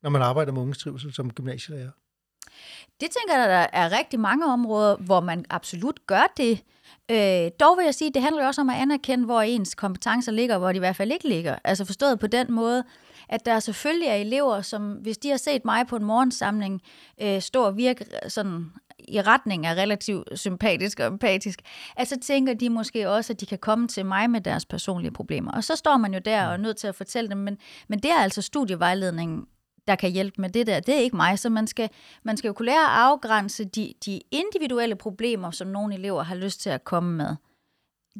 [0.03, 1.91] når man arbejder med unges trivsel som gymnasielærer?
[3.01, 6.63] Det tænker jeg, der er rigtig mange områder, hvor man absolut gør det.
[7.11, 10.31] Øh, dog vil jeg sige, det handler jo også om at anerkende, hvor ens kompetencer
[10.31, 11.55] ligger, og hvor de i hvert fald ikke ligger.
[11.63, 12.83] Altså forstået på den måde,
[13.29, 16.81] at der selvfølgelig er elever, som hvis de har set mig på en morgensamling
[17.21, 18.71] øh, stå og virke sådan
[19.07, 21.61] i retning af relativt sympatisk og empatisk,
[21.95, 25.11] at så tænker de måske også, at de kan komme til mig med deres personlige
[25.11, 25.51] problemer.
[25.51, 27.99] Og så står man jo der og er nødt til at fortælle dem, men, men
[27.99, 29.45] det er altså studievejledningen
[29.87, 30.79] der kan hjælpe med det der.
[30.79, 31.89] Det er ikke mig, så man skal,
[32.23, 36.35] man skal jo kunne lære at afgrænse de, de individuelle problemer, som nogle elever har
[36.35, 37.35] lyst til at komme med.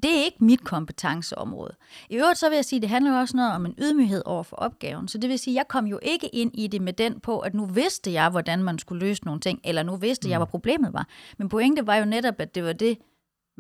[0.04, 1.76] Det er ikke mit kompetenceområde.
[2.10, 4.22] I øvrigt så vil jeg sige, at det handler jo også noget om en ydmyghed
[4.26, 5.08] over for opgaven.
[5.08, 7.40] Så det vil sige, at jeg kom jo ikke ind i det med den på,
[7.40, 10.40] at nu vidste jeg, hvordan man skulle løse nogle ting, eller nu vidste jeg, mm.
[10.40, 11.08] hvad problemet var.
[11.38, 12.98] Men pointet var jo netop, at det var det,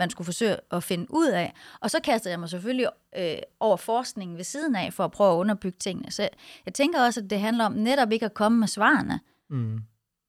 [0.01, 1.53] man skulle forsøge at finde ud af.
[1.79, 2.87] Og så kastede jeg mig selvfølgelig
[3.17, 6.11] øh, over forskningen ved siden af, for at prøve at underbygge tingene.
[6.11, 6.29] Så
[6.65, 9.79] jeg tænker også, at det handler om netop ikke at komme med svarene, mm.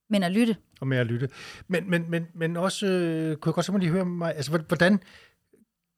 [0.09, 0.57] men at lytte.
[0.81, 1.29] Og med at lytte.
[1.67, 4.99] Men, men, men, men også, øh, kunne jeg godt lige høre mig, altså hvordan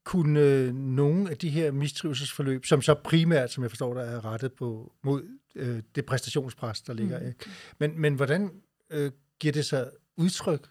[0.05, 4.25] kunne øh, nogle af de her mistrivselsforløb, som så primært, som jeg forstår, der er
[4.25, 5.23] rettet på, mod
[5.55, 7.27] øh, det præstationspres, der ligger, mm.
[7.27, 7.45] ikke?
[7.79, 8.51] Men, men hvordan
[8.89, 10.67] øh, giver det sig udtryk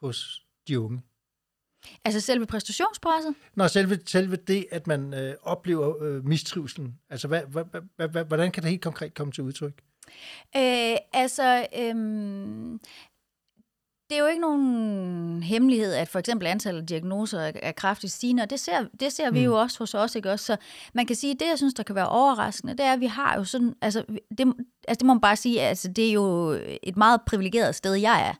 [0.00, 1.02] hos de unge?
[2.04, 3.34] Altså selve præstationspresset?
[3.54, 6.94] Nå, selve, selve det, at man øh, oplever øh, mistrivselen.
[7.10, 7.64] Altså, hvad, hvad,
[7.96, 9.82] hvad, hvad, hvordan kan det helt konkret komme til udtryk?
[10.56, 12.80] Øh, altså, øhm,
[14.10, 18.12] det er jo ikke nogen hemmelighed, at for eksempel antallet af diagnoser er, er kraftigt
[18.12, 19.44] stigende, og det ser, det ser vi mm.
[19.44, 20.44] jo også hos os, ikke også?
[20.44, 20.56] Så
[20.94, 23.06] man kan sige, at det, jeg synes, der kan være overraskende, det er, at vi
[23.06, 24.04] har jo sådan, altså
[24.38, 24.54] det,
[24.88, 26.50] altså det må man bare sige, altså det er jo
[26.82, 28.34] et meget privilegeret sted, jeg er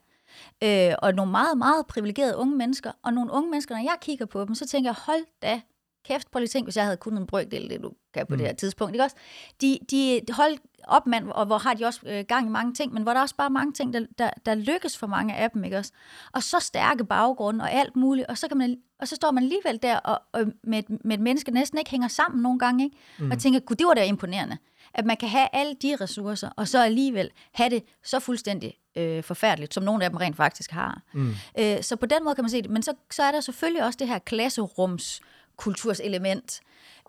[0.64, 4.26] øh, og nogle meget, meget privilegerede unge mennesker, og nogle unge mennesker, når jeg kigger
[4.26, 5.60] på dem, så tænker jeg, hold da
[6.06, 8.38] kæft, prøv lige tænk, hvis jeg havde kunnet en brøkdel det, du kan på mm.
[8.38, 8.94] det her tidspunkt.
[8.94, 9.16] Ikke også?
[9.60, 12.92] De, de hold op, mand, og hvor har de også øh, gang i mange ting,
[12.92, 15.50] men hvor der er også bare mange ting, der, der, der lykkes for mange af
[15.50, 15.92] dem, ikke også?
[16.32, 19.42] Og så stærke baggrunde og alt muligt, og så, kan man, og så står man
[19.42, 22.84] alligevel der og, og med, et, med et menneske, næsten ikke hænger sammen nogle gange,
[22.84, 22.96] ikke?
[23.18, 23.30] Mm.
[23.30, 24.58] og tænker, gud, det var da imponerende,
[24.96, 29.22] at man kan have alle de ressourcer, og så alligevel have det så fuldstændig øh,
[29.22, 31.02] forfærdeligt, som nogle af dem rent faktisk har.
[31.12, 31.34] Mm.
[31.58, 32.70] Øh, så på den måde kan man se det.
[32.70, 35.20] Men så, så er der selvfølgelig også det her klasserums
[35.56, 36.60] kulturselement.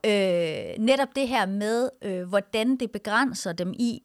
[0.06, 0.12] Øh,
[0.80, 4.02] netop det her med, øh, hvordan det begrænser dem i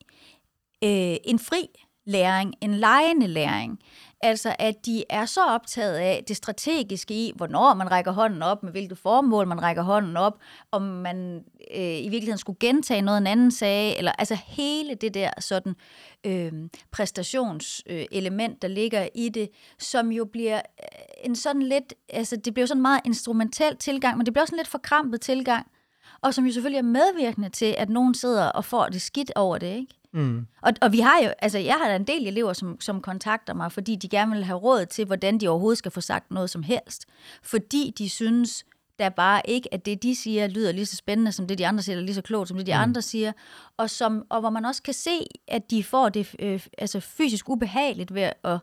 [0.83, 1.67] øh, en fri
[2.05, 3.79] læring, en lejende læring.
[4.23, 8.63] Altså, at de er så optaget af det strategiske i, hvornår man rækker hånden op,
[8.63, 10.37] med hvilket formål man rækker hånden op,
[10.71, 11.43] om man
[11.75, 15.75] øh, i virkeligheden skulle gentage noget, en anden sagde, eller altså hele det der sådan
[16.23, 16.51] øh,
[16.91, 22.53] præstationselement, øh, der ligger i det, som jo bliver øh, en sådan lidt, altså det
[22.53, 25.67] bliver sådan en meget instrumentel tilgang, men det bliver også en lidt forkrampet tilgang,
[26.21, 29.57] og som jo selvfølgelig er medvirkende til, at nogen sidder og får det skidt over
[29.57, 30.02] det, ikke?
[30.13, 30.45] Mm.
[30.61, 33.71] Og, og vi har jo, altså jeg har en del elever, som, som kontakter mig,
[33.71, 36.63] fordi de gerne vil have råd til, hvordan de overhovedet skal få sagt noget som
[36.63, 37.05] helst.
[37.43, 38.65] Fordi de synes,
[38.99, 41.83] der bare ikke, at det, de siger, lyder lige så spændende, som det, de andre
[41.83, 42.81] siger, eller lige så klogt, som det, de mm.
[42.81, 43.31] andre siger.
[43.77, 47.49] Og, som, og hvor man også kan se, at de får det øh, altså fysisk
[47.49, 48.59] ubehageligt ved at,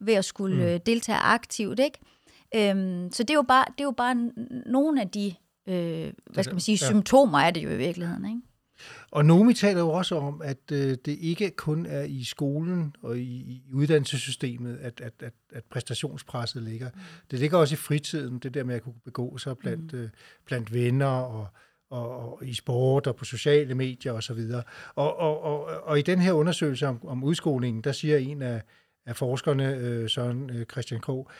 [0.00, 0.62] ved at skulle mm.
[0.62, 1.80] Øh, deltage aktivt.
[1.80, 1.98] Ikke?
[2.56, 4.30] Øhm, så det er, jo bare, det er jo bare
[4.66, 5.34] nogle af de
[5.66, 6.86] øh, hvad skal man sige, ja.
[6.86, 8.24] symptomer er det jo i virkeligheden.
[8.24, 8.40] Ikke?
[9.10, 13.18] Og Nomi taler jo også om, at øh, det ikke kun er i skolen og
[13.18, 16.90] i, i uddannelsessystemet, at, at, at, at præstationspresset ligger.
[16.94, 17.00] Mm.
[17.30, 19.98] Det ligger også i fritiden, det der med at kunne begå sig blandt, mm.
[19.98, 20.08] øh,
[20.46, 21.46] blandt venner og,
[21.90, 24.40] og, og i sport og på sociale medier osv.
[24.94, 28.62] Og, og, og, og i den her undersøgelse om, om udskolingen, der siger en af,
[29.06, 31.30] af forskerne, øh, Søren øh, Christian Krog,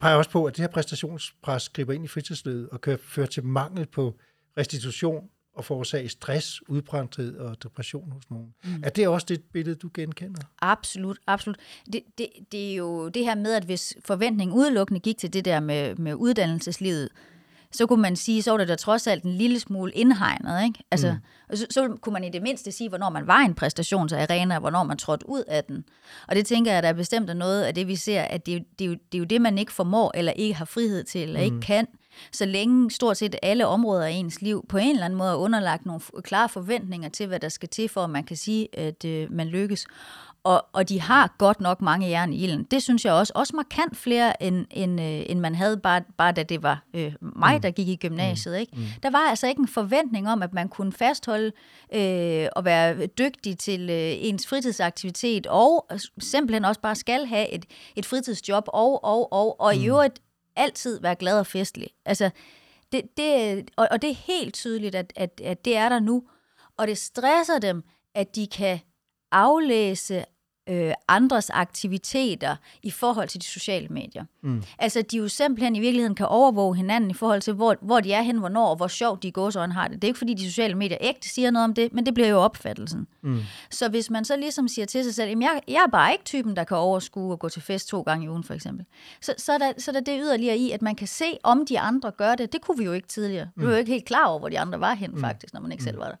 [0.00, 3.44] peger også på, at det her præstationspres griber ind i fritidslivet og kan føre til
[3.44, 4.18] mangel på
[4.58, 8.54] restitution og forårsage stress, udbrændthed og depression hos nogen.
[8.64, 8.82] Mm.
[8.84, 10.42] Er det også det billede, du genkender?
[10.62, 11.56] Absolut, absolut.
[11.92, 15.44] Det, det, det er jo det her med, at hvis forventningen udelukkende gik til det
[15.44, 17.08] der med, med uddannelseslivet,
[17.72, 20.64] så kunne man sige, så var det da trods alt en lille smule indhegnet.
[20.64, 20.84] Ikke?
[20.90, 21.16] Altså,
[21.50, 21.56] mm.
[21.56, 24.82] så, så kunne man i det mindste sige, hvornår man var en præstationsarena, og hvornår
[24.82, 25.84] man trådte ud af den.
[26.28, 28.84] Og det tænker jeg, der er bestemt noget af det, vi ser, at det, det,
[28.84, 31.40] er jo, det er jo det, man ikke formår, eller ikke har frihed til, eller
[31.40, 31.44] mm.
[31.44, 31.86] ikke kan
[32.32, 35.36] så længe stort set alle områder af ens liv på en eller anden måde er
[35.36, 39.04] underlagt nogle klare forventninger til, hvad der skal til, for at man kan sige, at
[39.04, 39.86] øh, man lykkes.
[40.44, 42.64] Og, og de har godt nok mange jern i ilden.
[42.64, 43.32] Det synes jeg også.
[43.36, 47.12] Også markant flere, end, end, øh, end man havde, bare, bare da det var øh,
[47.20, 47.60] mig, mm.
[47.60, 48.54] der gik i gymnasiet.
[48.54, 48.60] Mm.
[48.60, 48.72] Ikke?
[48.76, 48.82] Mm.
[49.02, 51.52] Der var altså ikke en forventning om, at man kunne fastholde
[51.94, 55.86] øh, og være dygtig til øh, ens fritidsaktivitet, og
[56.18, 57.64] simpelthen også bare skal have et,
[57.96, 59.82] et fritidsjob, og, og, og, og mm.
[59.82, 60.20] i øvrigt
[60.58, 61.90] altid være glad og festlig.
[62.04, 62.30] Altså,
[62.92, 66.24] det, det, og, og det er helt tydeligt, at, at, at det er der nu.
[66.76, 67.82] Og det stresser dem,
[68.14, 68.80] at de kan
[69.32, 70.24] aflæse
[70.68, 74.24] øh, andres aktiviteter i forhold til de sociale medier.
[74.42, 74.62] Mm.
[74.78, 78.12] Altså, de jo simpelthen i virkeligheden kan overvåge hinanden i forhold til, hvor, hvor de
[78.12, 80.02] er hen, hvornår, og hvor sjovt de går, så har det.
[80.02, 82.28] Det er ikke, fordi de sociale medier ægte siger noget om det, men det bliver
[82.28, 83.06] jo opfattelsen.
[83.22, 83.40] Mm.
[83.70, 86.24] Så hvis man så ligesom siger til sig selv, jamen jeg, jeg er bare ikke
[86.24, 88.86] typen, der kan overskue at gå til fest to gange i ugen, for eksempel.
[89.20, 91.66] Så, så, er der, så er der det yderligere i, at man kan se, om
[91.66, 92.52] de andre gør det.
[92.52, 93.48] Det kunne vi jo ikke tidligere.
[93.56, 93.78] Vi var jo mm.
[93.78, 95.20] ikke helt klar over, hvor de andre var hen, mm.
[95.20, 95.86] faktisk, når man ikke mm.
[95.86, 96.16] selv var der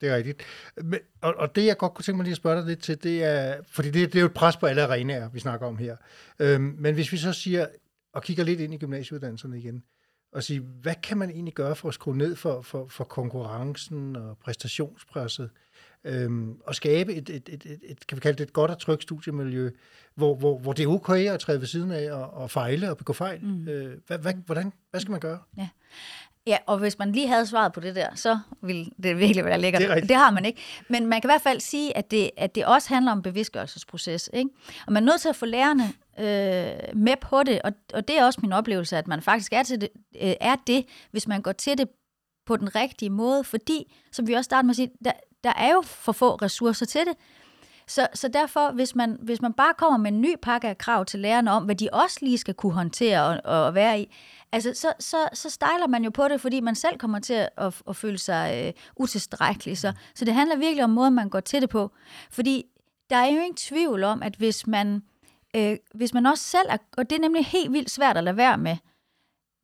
[0.00, 0.42] det er rigtigt.
[0.76, 3.02] Men, og, og det, jeg godt kunne tænke mig lige at spørge dig lidt til,
[3.02, 5.76] det er, fordi det, det er jo et pres på alle arenaer, vi snakker om
[5.76, 5.96] her.
[6.38, 7.66] Øhm, men hvis vi så siger,
[8.12, 9.82] og kigger lidt ind i gymnasieuddannelserne igen,
[10.32, 14.16] og sige, hvad kan man egentlig gøre for at skrue ned for, for, for konkurrencen
[14.16, 15.50] og præstationspresset,
[16.04, 18.78] øhm, og skabe et, et, et, et, et, kan vi kalde det et godt og
[18.78, 19.70] trygt studiemiljø,
[20.14, 22.96] hvor, hvor, hvor det er okay at træde ved siden af og, og fejle og
[22.96, 23.44] begå fejl.
[23.44, 23.68] Mm.
[23.68, 25.38] Øh, hvad, hvad, hvordan, hvad skal man gøre?
[25.56, 25.68] Ja.
[26.46, 29.60] Ja, og hvis man lige havde svaret på det der, så ville det virkelig være
[29.60, 29.82] lækkert.
[29.82, 30.60] Det, det har man ikke.
[30.88, 34.30] Men man kan i hvert fald sige, at det, at det også handler om bevidstgørelsesproces.
[34.32, 34.50] Ikke?
[34.86, 35.82] Og man er nødt til at få lærerne
[36.18, 39.62] øh, med på det, og, og det er også min oplevelse, at man faktisk er,
[39.62, 39.88] til det,
[40.22, 41.88] øh, er det, hvis man går til det
[42.46, 45.12] på den rigtige måde, fordi, som vi også startede med at sige, der,
[45.44, 47.14] der er jo for få ressourcer til det.
[47.86, 51.04] Så, så derfor, hvis man, hvis man bare kommer med en ny pakke af krav
[51.04, 54.14] til lærerne om, hvad de også lige skal kunne håndtere og, og være i,
[54.52, 57.82] altså, så, så, så stejler man jo på det, fordi man selv kommer til at,
[57.88, 59.78] at føle sig øh, utilstrækkelig.
[59.78, 61.90] Så, så det handler virkelig om måden, man går til det på.
[62.30, 62.64] Fordi
[63.10, 65.02] der er jo ingen tvivl om, at hvis man,
[65.56, 68.36] øh, hvis man også selv er, og det er nemlig helt vildt svært at lade
[68.36, 68.76] være med,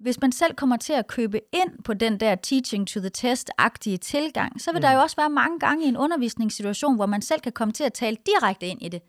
[0.00, 3.96] hvis man selv kommer til at købe ind på den der teaching to the test-agtige
[3.96, 4.82] tilgang, så vil mm.
[4.82, 7.84] der jo også være mange gange i en undervisningssituation, hvor man selv kan komme til
[7.84, 9.02] at tale direkte ind i det.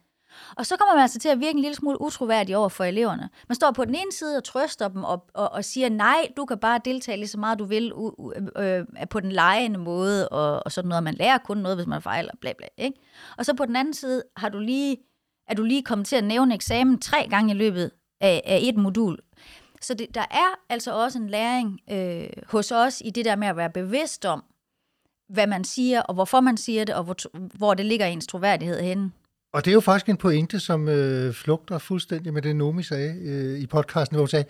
[0.56, 3.30] Og så kommer man altså til at virke en lille smule utroværdig over for eleverne.
[3.50, 6.45] Man står på den ene side og trøster dem og, og, og siger, nej, du
[6.45, 10.62] kan bare deltage lige så meget du vil uh, øh, på den lejende måde, og,
[10.65, 11.04] og sådan noget.
[11.04, 12.67] Man lærer kun noget, hvis man fejler, bla bla.
[12.78, 13.00] Ikke?
[13.38, 14.97] Og så på den anden side har du lige,
[15.47, 18.78] er du lige kommet til at nævne eksamen tre gange i løbet af, af et
[18.78, 19.17] modul.
[19.82, 23.48] Så det, der er altså også en læring øh, hos os i det der med
[23.48, 24.44] at være bevidst om,
[25.30, 27.16] hvad man siger, og hvorfor man siger det, og hvor,
[27.58, 29.12] hvor det ligger ens troværdighed henne.
[29.54, 33.20] Og det er jo faktisk en pointe, som øh, flugter fuldstændig med det, Nomi sagde
[33.22, 34.46] øh, i podcasten, hvor hun sagde,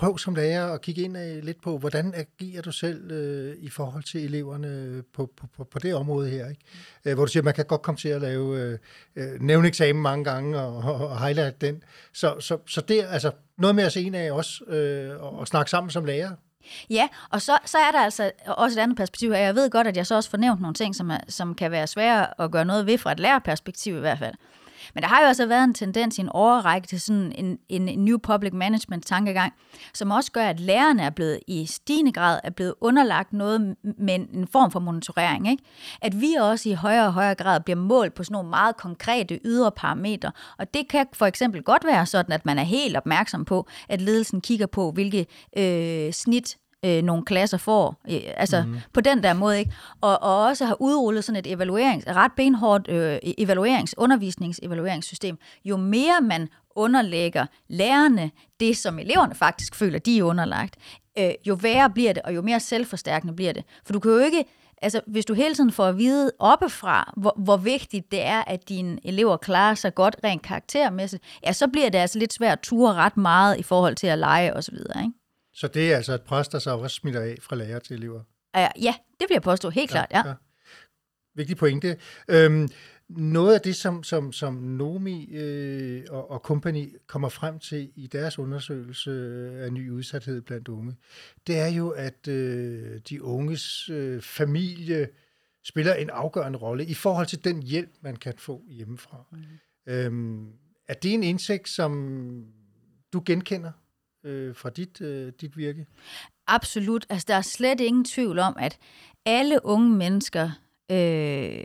[0.00, 3.68] prøv som lærer at kigge ind øh, lidt på, hvordan agerer du selv øh, i
[3.68, 6.62] forhold til eleverne øh, på, på, på, på det område her, ikke?
[7.04, 8.78] Øh, hvor du siger, at man kan godt komme til at lave øh,
[9.16, 11.82] øh nævne eksamen mange gange og, og, og highlight den.
[12.12, 15.46] Så, så, så det altså noget med at se en af også øh, og, og
[15.46, 16.30] snakke sammen som lærer.
[16.90, 19.38] Ja, og så, så er der altså også et andet perspektiv her.
[19.38, 21.70] Jeg ved godt, at jeg så også får nævnt nogle ting, som, er, som kan
[21.70, 24.34] være svære at gøre noget ved fra et lærerperspektiv i hvert fald.
[24.94, 27.88] Men der har jo også været en tendens i en overrække til sådan en, en,
[27.88, 29.52] en new public management tankegang,
[29.94, 34.14] som også gør, at lærerne er blevet i stigende grad er blevet underlagt noget med
[34.14, 35.50] en, en form for monitorering.
[35.50, 35.62] Ikke?
[36.02, 39.40] At vi også i højere og højere grad bliver målt på sådan nogle meget konkrete
[39.44, 40.32] ydre parametre.
[40.58, 44.00] Og det kan for eksempel godt være sådan, at man er helt opmærksom på, at
[44.00, 45.26] ledelsen kigger på, hvilke
[45.56, 48.00] øh, snit øh, nogle klasser får.
[48.10, 48.76] Øh, altså mm.
[48.92, 49.72] på den der måde, ikke?
[50.00, 55.38] Og, og også har udrullet sådan et evaluerings, ret benhårdt øh, evaluerings, undervisningsevalueringssystem.
[55.64, 60.76] Jo mere man underlægger lærerne det, som eleverne faktisk føler, de er underlagt,
[61.18, 63.64] øh, jo værre bliver det, og jo mere selvforstærkende bliver det.
[63.84, 64.44] For du kan jo ikke
[64.82, 68.68] altså, hvis du hele tiden får at vide oppefra, hvor, hvor vigtigt det er, at
[68.68, 72.60] dine elever klarer sig godt rent karaktermæssigt, ja, så bliver det altså lidt svært at
[72.62, 75.12] ture ret meget i forhold til at lege osv., ikke?
[75.60, 78.22] Så det er altså et pres, der så også smitter af fra lærer til elever?
[78.54, 80.28] Ja, det bliver påstået helt klart, ja.
[80.28, 80.34] ja.
[81.34, 81.96] Vigtig pointe.
[82.28, 82.68] Øhm,
[83.08, 88.06] noget af det, som, som, som Nomi øh, og, og company kommer frem til i
[88.06, 89.12] deres undersøgelse
[89.60, 90.96] af ny udsathed blandt unge,
[91.46, 95.08] det er jo, at øh, de unges øh, familie
[95.64, 99.24] spiller en afgørende rolle i forhold til den hjælp, man kan få hjemmefra.
[99.32, 99.38] Mm.
[99.92, 100.52] Øhm,
[100.88, 102.44] er det en indsigt, som
[103.12, 103.72] du genkender?
[104.24, 105.86] Øh, fra dit, øh, dit virke?
[106.46, 107.06] Absolut.
[107.08, 108.78] Altså, der er slet ingen tvivl om, at
[109.26, 110.50] alle unge mennesker,
[110.90, 111.64] øh,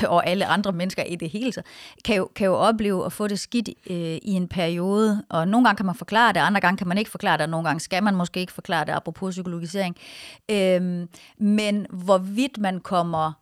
[0.14, 1.62] og alle andre mennesker i det hele, så,
[2.04, 5.24] kan, jo, kan jo opleve at få det skidt øh, i en periode.
[5.28, 7.50] Og nogle gange kan man forklare det, andre gange kan man ikke forklare det, og
[7.50, 9.96] nogle gange skal man måske ikke forklare det, apropos psykologisering.
[10.50, 11.06] Øh,
[11.38, 13.32] men hvorvidt man kommer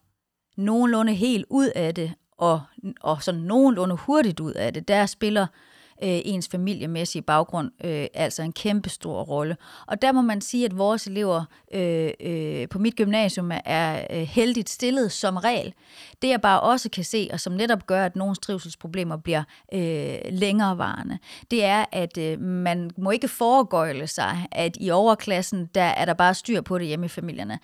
[0.57, 2.63] nogenlunde helt ud af det, og,
[3.01, 5.68] og sådan nogenlunde hurtigt ud af det, der spiller øh,
[6.03, 9.57] Øh, ens familiemæssige baggrund øh, altså en kæmpe stor rolle.
[9.87, 14.23] Og der må man sige, at vores elever øh, øh, på mit gymnasium er øh,
[14.23, 15.75] heldigt stillet som regel.
[16.23, 19.43] Det jeg bare også kan se, og som netop gør, at nogle trivselsproblemer bliver
[19.75, 21.19] øh, længerevarende,
[21.51, 26.15] det er, at øh, man må ikke foregøjle sig, at i overklassen, der er der
[26.15, 27.59] bare styr på det hjemme i familierne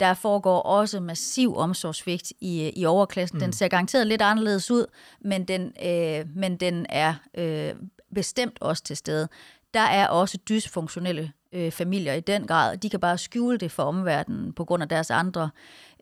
[0.00, 3.36] der foregår også massiv omsorgsvigt i, i overklassen.
[3.36, 3.40] Mm.
[3.40, 4.86] Den ser garanteret lidt anderledes ud,
[5.20, 7.74] men den, øh, men den er øh,
[8.14, 9.28] bestemt også til stede.
[9.74, 12.76] Der er også dysfunktionelle øh, familier i den grad.
[12.76, 15.50] De kan bare skjule det for omverdenen på grund af deres andre,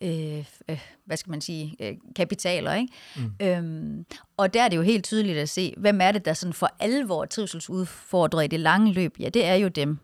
[0.02, 2.74] øh, øh, hvad skal man sige, øh, kapitaler.
[2.74, 2.92] Ikke?
[3.16, 3.46] Mm.
[3.46, 4.06] Øhm,
[4.36, 6.70] og der er det jo helt tydeligt at se, hvem er det, der sådan for
[6.80, 9.16] alvor trivselsudfordrer i det lange løb?
[9.20, 9.98] Ja, det er jo dem,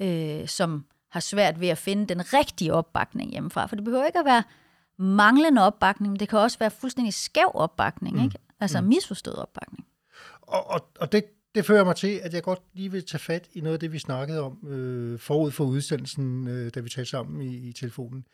[0.00, 3.66] øh, som har svært ved at finde den rigtige opbakning hjemmefra.
[3.66, 4.42] For det behøver ikke at være
[4.98, 8.24] manglende opbakning, men det kan også være fuldstændig skæv opbakning, mm.
[8.24, 8.38] ikke?
[8.60, 8.86] altså mm.
[8.86, 9.86] misforstået opbakning.
[10.42, 13.48] Og, og, og det, det fører mig til, at jeg godt lige vil tage fat
[13.52, 17.10] i noget af det, vi snakkede om øh, forud for udsendelsen, øh, da vi talte
[17.10, 18.26] sammen i, i telefonen,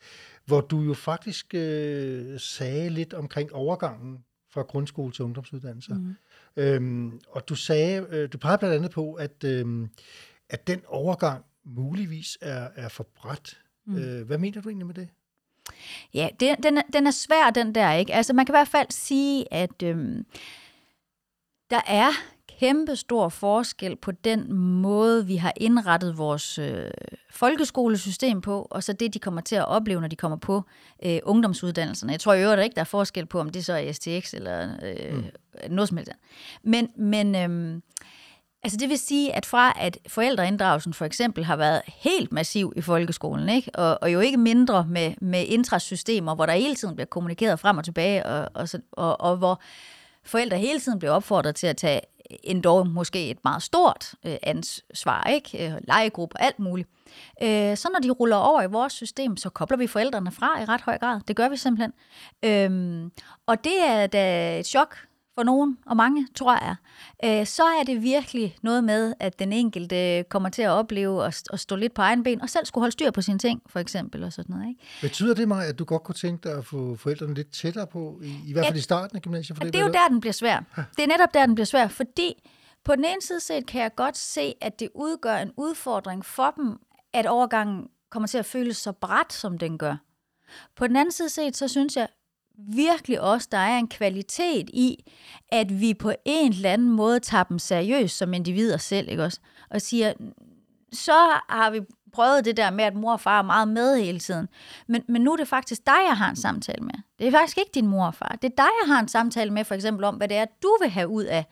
[0.44, 4.18] hvor du jo faktisk øh, sagde lidt omkring overgangen
[4.50, 5.94] fra grundskole til ungdomsuddannelser.
[5.94, 6.16] Mm.
[6.56, 9.88] Øhm, og du sagde, øh, du pegede blandt andet på, at, øh,
[10.48, 13.58] at den overgang muligvis er, er for bræt.
[13.84, 13.96] Mm.
[13.96, 15.08] Øh, hvad mener du egentlig med det?
[16.14, 18.14] Ja, det, den, er, den er svær, den der, ikke?
[18.14, 20.26] Altså, man kan i hvert fald sige, at øhm,
[21.70, 22.10] der er
[22.60, 26.90] kæmpe stor forskel på den måde, vi har indrettet vores øh,
[27.30, 30.62] folkeskolesystem på, og så det, de kommer til at opleve, når de kommer på
[31.04, 32.12] øh, ungdomsuddannelserne.
[32.12, 34.70] Jeg tror i øvrigt ikke, der er forskel på, om det så er STX eller
[34.82, 35.24] øh, mm.
[35.70, 36.12] noget som helst.
[36.62, 37.80] Men, men øh,
[38.66, 42.80] Altså det vil sige, at fra at forældreinddragelsen for eksempel har været helt massiv i
[42.80, 43.70] folkeskolen, ikke?
[43.74, 47.78] Og, og jo ikke mindre med, med intrasystemer, hvor der hele tiden bliver kommunikeret frem
[47.78, 49.60] og tilbage, og, og, og, og hvor
[50.24, 52.00] forældre hele tiden bliver opfordret til at tage
[52.44, 55.66] endda måske et meget stort øh, ansvar, ikke?
[55.66, 56.88] Øh, legegrupper, alt muligt.
[57.42, 60.64] Øh, så når de ruller over i vores system, så kobler vi forældrene fra i
[60.64, 61.20] ret høj grad.
[61.28, 61.92] Det gør vi simpelthen.
[62.42, 63.10] Øh,
[63.46, 64.96] og det er da et chok
[65.36, 66.76] for nogen, og mange, tror jeg,
[67.24, 71.42] øh, så er det virkelig noget med, at den enkelte kommer til at opleve at,
[71.52, 73.80] at stå lidt på egen ben, og selv skulle holde styr på sine ting, for
[73.80, 74.68] eksempel, og sådan noget.
[74.68, 74.80] Ikke?
[75.00, 78.20] Betyder det mig, at du godt kunne tænke dig at få forældrene lidt tættere på,
[78.24, 79.56] i, i hvert fald ja, i starten af gymnasiet?
[79.58, 80.60] For det, det er jo der, den bliver svær.
[80.96, 82.34] Det er netop der, den bliver svær, fordi
[82.84, 86.50] på den ene side set kan jeg godt se, at det udgør en udfordring for
[86.50, 86.76] dem,
[87.12, 89.96] at overgangen kommer til at føles så bræt, som den gør.
[90.76, 92.08] På den anden side set, så synes jeg,
[92.58, 95.04] virkelig også, der er en kvalitet i,
[95.48, 99.40] at vi på en eller anden måde tager dem seriøst som individer selv, ikke også?
[99.70, 100.12] Og siger,
[100.92, 101.80] så har vi
[102.12, 104.48] prøvet det der med, at mor og far er meget med hele tiden.
[104.86, 106.94] Men, men nu er det faktisk dig, jeg har en samtale med.
[107.18, 108.38] Det er faktisk ikke din mor og far.
[108.42, 110.76] Det er dig, jeg har en samtale med, for eksempel om, hvad det er, du
[110.80, 111.46] vil have ud af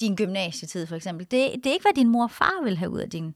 [0.00, 1.26] din gymnasietid, for eksempel.
[1.30, 3.34] Det, det er ikke, hvad din mor og far vil have ud af din,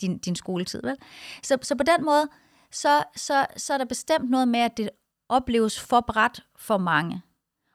[0.00, 0.82] din, din skoletid.
[0.82, 0.96] Vel?
[1.42, 2.28] Så, så på den måde,
[2.72, 4.90] så, så, så er der bestemt noget med, at det
[5.30, 7.22] opleves for bræt for mange.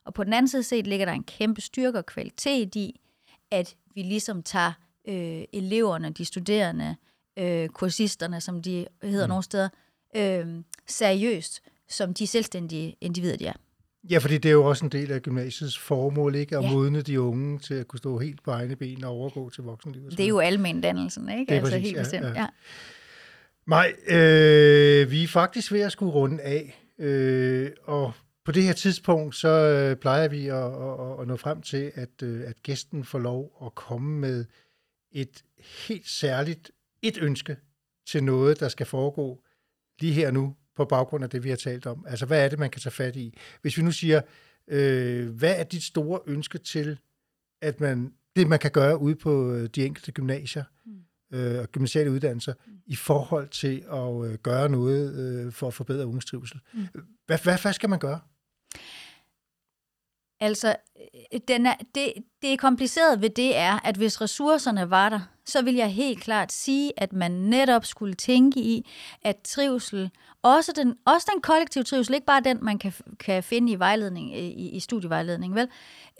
[0.05, 2.99] Og på den anden side set ligger der en kæmpe styrke og kvalitet i,
[3.51, 4.71] at vi ligesom tager
[5.07, 6.95] øh, eleverne, de studerende,
[7.39, 9.29] øh, kursisterne, som de hedder mm.
[9.29, 9.69] nogle steder,
[10.15, 10.47] øh,
[10.87, 13.53] seriøst, som de selvstændige individer, de er.
[14.09, 16.57] Ja, fordi det er jo også en del af gymnasiets formål, ikke?
[16.57, 16.71] At ja.
[16.71, 20.11] modne de unge til at kunne stå helt på egne ben og overgå til voksenlivet.
[20.11, 21.39] Det er jo almendannelsen, ikke?
[21.39, 22.41] Det er altså præcis, helt ja, bestemt, ja.
[22.41, 22.47] ja.
[23.67, 28.13] Nej, øh, vi er faktisk ved at skulle runde af, øh, og
[28.45, 32.23] på det her tidspunkt, så øh, plejer vi at, at, at nå frem til, at,
[32.23, 34.45] øh, at gæsten får lov at komme med
[35.11, 35.43] et
[35.87, 37.57] helt særligt et ønske
[38.07, 39.43] til noget, der skal foregå
[39.99, 42.05] lige her nu, på baggrund af det, vi har talt om.
[42.07, 43.37] Altså, hvad er det, man kan tage fat i?
[43.61, 44.21] Hvis vi nu siger,
[44.67, 46.99] øh, hvad er dit store ønske til,
[47.61, 50.91] at man, det, man kan gøre ude på øh, de enkelte gymnasier mm
[51.33, 52.53] øh, og gymnasiale uddannelser,
[52.85, 56.59] i forhold til at øh, gøre noget øh, for at forbedre unges trivsel?
[56.73, 56.87] Mm.
[57.25, 58.19] Hvad, hvad, hvad skal man gøre?
[60.39, 60.75] Altså,
[61.33, 65.19] øh, den er, det, det er kompliceret ved det er, at hvis ressourcerne var der,
[65.45, 68.89] så vil jeg helt klart sige, at man netop skulle tænke i,
[69.21, 70.09] at trivsel,
[70.41, 74.37] også den, også den kollektive trivsel, ikke bare den, man kan, kan finde i vejledning,
[74.37, 75.67] i, i studievejledning, vel,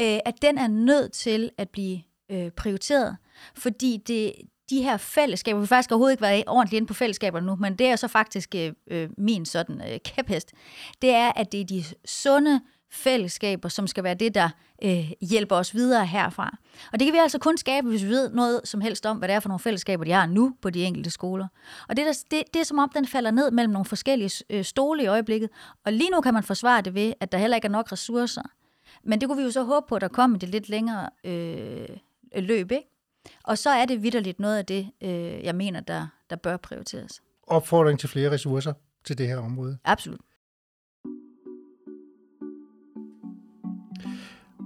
[0.01, 3.17] øh, at den er nødt til at blive øh, prioriteret,
[3.55, 4.33] fordi det,
[4.69, 7.87] de her fællesskaber, vi faktisk overhovedet ikke været ordentligt inde på fællesskaber nu, men det
[7.87, 10.51] er så faktisk øh, øh, min sådan øh, kæphest,
[11.01, 14.49] det er, at det er de sunde fællesskaber, som skal være det, der
[14.83, 16.57] øh, hjælper os videre herfra.
[16.93, 19.27] Og det kan vi altså kun skabe, hvis vi ved noget som helst om, hvad
[19.27, 21.47] det er for nogle fællesskaber, de har nu på de enkelte skoler.
[21.89, 24.63] Og det, der, det, det er som om, den falder ned mellem nogle forskellige øh,
[24.63, 25.49] stole i øjeblikket.
[25.85, 28.41] Og lige nu kan man forsvare det ved, at der heller ikke er nok ressourcer.
[29.03, 31.87] Men det kunne vi jo så håbe på, at der kommer det lidt længere øh,
[32.35, 32.94] løb, ikke?
[33.43, 37.21] Og så er det vidderligt noget af det, øh, jeg mener, der, der bør prioriteres.
[37.47, 38.73] Opfordring til flere ressourcer
[39.05, 39.77] til det her område.
[39.85, 40.19] Absolut.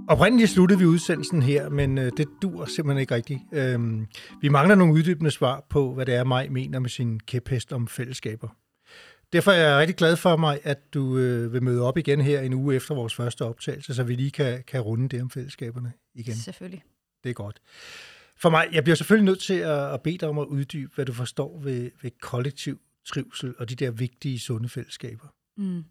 [0.10, 3.40] Oprindeligt sluttede vi udsendelsen her, men øh, det dur simpelthen ikke rigtigt.
[3.52, 4.08] Øhm,
[4.42, 7.88] vi mangler nogle uddybende svar på, hvad det er, mig mener med sin kæphest om
[7.88, 8.48] fællesskaber.
[9.34, 12.42] Derfor er jeg rigtig glad for mig, at du øh, vil møde op igen her
[12.42, 15.94] en uge efter vores første optagelse, så vi lige kan, kan runde det om fællesskaberne
[16.16, 16.36] igen.
[16.36, 16.84] Selvfølgelig.
[17.24, 17.60] Det er godt.
[18.42, 21.06] For mig, jeg bliver selvfølgelig nødt til at, at bede dig om at uddybe, hvad
[21.06, 25.28] du forstår ved, ved kollektiv trivsel og de der vigtige sunde fællesskaber.
[25.58, 25.84] Mm.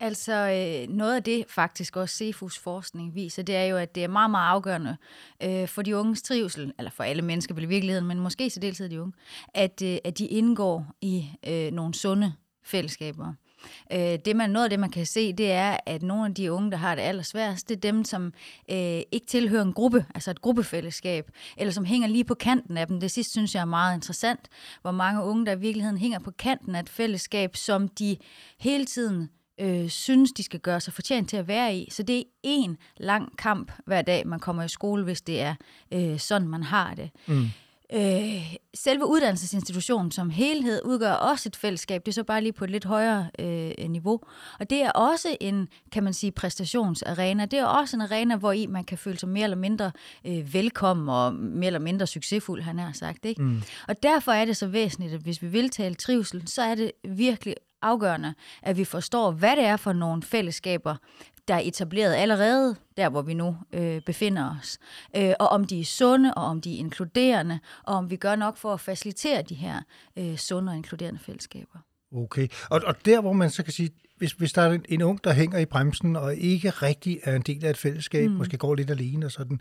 [0.00, 4.04] Altså øh, noget af det faktisk også Cefus forskning viser, det er jo, at det
[4.04, 4.96] er meget, meget afgørende
[5.42, 8.88] øh, for de unges trivsel, eller for alle mennesker i virkeligheden, men måske så deltid
[8.88, 9.12] de unge,
[9.54, 13.34] at, øh, at de indgår i øh, nogle sunde fællesskaber.
[13.92, 16.52] Øh, det man, noget af det, man kan se, det er, at nogle af de
[16.52, 18.32] unge, der har det allersværest, det er dem, som
[18.70, 22.86] øh, ikke tilhører en gruppe, altså et gruppefællesskab, eller som hænger lige på kanten af
[22.86, 23.00] dem.
[23.00, 24.48] Det sidste synes jeg er meget interessant,
[24.82, 28.16] hvor mange unge, der i virkeligheden hænger på kanten af et fællesskab, som de
[28.60, 31.88] hele tiden øh, synes, de skal gøre sig fortjent til at være i.
[31.90, 35.54] Så det er en lang kamp hver dag, man kommer i skole, hvis det er
[35.92, 37.10] øh, sådan, man har det.
[37.26, 37.46] Mm.
[37.92, 42.64] Øh, selve uddannelsesinstitutionen som helhed udgør også et fællesskab, det er så bare lige på
[42.64, 44.20] et lidt højere øh, niveau.
[44.60, 47.44] Og det er også en, kan man sige, præstationsarena.
[47.44, 49.92] Det er også en arena, hvor i man kan føle sig mere eller mindre
[50.26, 53.24] øh, velkommen og mere eller mindre succesfuld, han har sagt.
[53.24, 53.42] Ikke?
[53.42, 53.62] Mm.
[53.88, 56.92] Og derfor er det så væsentligt, at hvis vi vil tale trivsel, så er det
[57.08, 60.96] virkelig afgørende, at vi forstår, hvad det er for nogle fællesskaber,
[61.48, 64.78] der er etableret allerede, der hvor vi nu øh, befinder os.
[65.16, 68.36] Øh, og om de er sunde, og om de er inkluderende, og om vi gør
[68.36, 69.82] nok for at facilitere de her
[70.18, 71.78] øh, sunde og inkluderende fællesskaber.
[72.14, 75.02] Okay, og, og der hvor man så kan sige, hvis, hvis der er en, en
[75.02, 78.36] ung, der hænger i bremsen, og ikke rigtig er en del af et fællesskab, mm.
[78.36, 79.60] måske går lidt alene og sådan,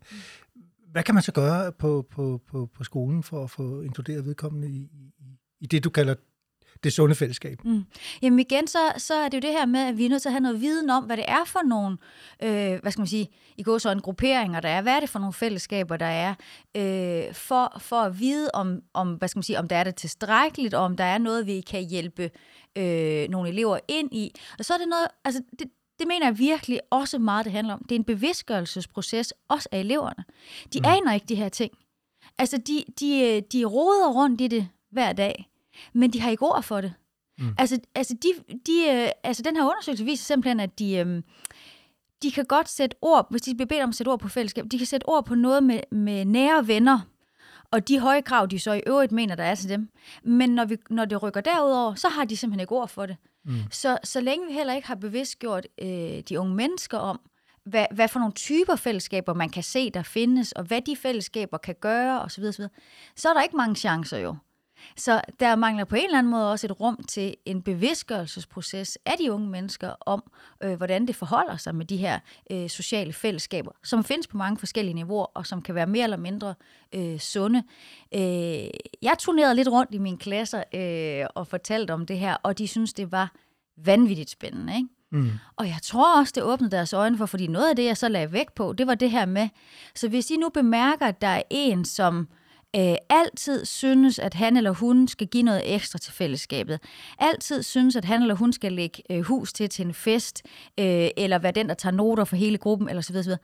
[0.91, 4.69] hvad kan man så gøre på, på, på, på skolen for at få inkluderet vedkommende
[4.69, 5.13] i, i,
[5.59, 6.15] i det, du kalder
[6.83, 7.65] det sunde fællesskab.
[7.65, 7.83] Mm.
[8.21, 10.29] Jamen igen, så, så er det jo det her med, at vi er nødt til
[10.29, 11.97] at have noget viden om, hvad det er for nogle,
[12.43, 14.81] øh, hvad skal man sige, i går så en grupperinger, der er.
[14.81, 16.33] Hvad er det for nogle fællesskaber, der er?
[16.77, 19.95] Øh, for, for at vide, om, om, hvad skal man sige, om der er det
[19.95, 22.31] tilstrækkeligt, og om der er noget, vi kan hjælpe
[22.77, 24.31] øh, nogle elever ind i.
[24.59, 25.67] Og så er det noget, altså det,
[25.99, 27.85] det mener jeg virkelig også meget, det handler om.
[27.89, 30.23] Det er en bevidstgørelsesproces, også af eleverne.
[30.73, 30.85] De mm.
[30.85, 31.71] aner ikke de her ting.
[32.37, 35.52] Altså, de, de, de roder rundt i det hver dag
[35.93, 36.93] men de har ikke ord for det.
[37.39, 37.55] Mm.
[37.57, 41.21] Altså, altså, de, de, øh, altså, den her undersøgelse viser simpelthen, at de, øh,
[42.23, 44.65] de kan godt sætte ord, hvis de bliver bedt om at sætte ord på fællesskab,
[44.71, 46.99] de kan sætte ord på noget med, med nære venner,
[47.71, 49.89] og de høje krav, de så i øvrigt mener, der er til dem.
[50.23, 53.17] Men når, vi, når det rykker derudover, så har de simpelthen ikke ord for det.
[53.45, 53.55] Mm.
[53.71, 57.19] Så, så længe vi heller ikke har bevidstgjort øh, de unge mennesker om,
[57.65, 61.57] hvad, hvad for nogle typer fællesskaber man kan se, der findes, og hvad de fællesskaber
[61.57, 62.63] kan gøre osv., osv.,
[63.15, 64.35] så er der ikke mange chancer jo.
[64.97, 69.13] Så der mangler på en eller anden måde også et rum til en bevidstgørelsesproces af
[69.19, 70.23] de unge mennesker om,
[70.63, 72.19] øh, hvordan det forholder sig med de her
[72.51, 76.17] øh, sociale fællesskaber, som findes på mange forskellige niveauer, og som kan være mere eller
[76.17, 76.55] mindre
[76.95, 77.63] øh, sunde.
[78.15, 78.21] Øh,
[79.01, 82.67] jeg turnerede lidt rundt i mine klasser øh, og fortalte om det her, og de
[82.67, 83.31] synes, det var
[83.77, 84.75] vanvittigt spændende.
[84.75, 84.87] Ikke?
[85.11, 85.31] Mm.
[85.55, 88.09] Og jeg tror også, det åbnede deres øjne for, fordi noget af det, jeg så
[88.09, 89.49] lagde vægt på, det var det her med,
[89.95, 92.25] så hvis I nu bemærker, at der er en, som øh,
[93.09, 96.79] altid synes, at han eller hun skal give noget ekstra til fællesskabet,
[97.19, 100.41] altid synes, at han eller hun skal lægge øh, hus til til en fest,
[100.79, 103.37] øh, eller være den, der tager noter for hele gruppen, eller så videre,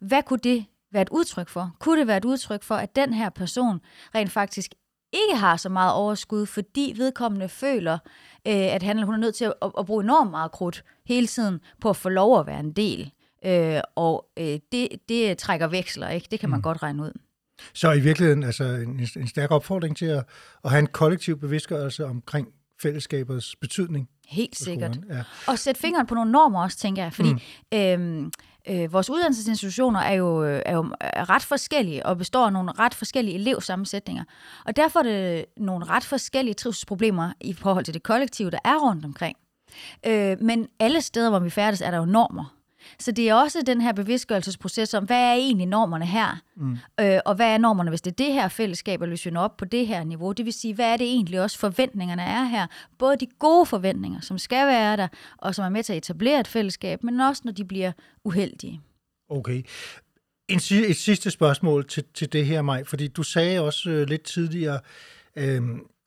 [0.00, 1.76] hvad kunne det være et udtryk for?
[1.78, 3.80] Kunne det være et udtryk for, at den her person
[4.14, 4.74] rent faktisk
[5.12, 7.98] ikke har så meget overskud, fordi vedkommende føler,
[8.46, 11.26] øh, at han eller hun er nødt til at, at bruge enormt meget krudt hele
[11.26, 13.12] tiden på at få lov at være en del.
[13.44, 16.28] Øh, og øh, det, det trækker veksler, ikke?
[16.30, 16.62] Det kan man mm.
[16.62, 17.12] godt regne ud.
[17.72, 20.24] Så i virkeligheden altså en, en stærk opfordring til at,
[20.64, 22.48] at have en kollektiv bevidstgørelse omkring
[22.82, 24.08] fællesskabets betydning.
[24.28, 24.98] Helt sikkert.
[25.08, 25.22] Ja.
[25.48, 27.12] Og sætte fingeren på nogle normer også, tænker jeg.
[27.12, 27.38] Fordi mm.
[27.78, 28.30] øhm,
[28.68, 33.34] øh, vores uddannelsesinstitutioner er jo, er jo ret forskellige og består af nogle ret forskellige
[33.34, 34.24] elevsammensætninger.
[34.64, 38.88] Og derfor er det nogle ret forskellige trivselsproblemer i forhold til det kollektive, der er
[38.88, 39.36] rundt omkring.
[40.06, 42.54] Øh, men alle steder, hvor vi færdes, er der jo normer.
[42.98, 46.42] Så det er også den her bevidstgørelsesproces om, hvad er egentlig normerne her?
[46.56, 46.76] Mm.
[47.00, 49.64] Øh, og hvad er normerne, hvis det er det her fællesskab, at løsne op på
[49.64, 50.32] det her niveau?
[50.32, 52.66] Det vil sige, hvad er det egentlig også forventningerne er her?
[52.98, 55.08] Både de gode forventninger, som skal være der,
[55.38, 57.92] og som er med til at etablere et fællesskab, men også når de bliver
[58.24, 58.80] uheldige.
[59.28, 59.62] Okay.
[60.48, 60.56] En,
[60.88, 64.80] et sidste spørgsmål til, til det her, Maj, fordi du sagde også øh, lidt tidligere,
[65.36, 65.62] øh,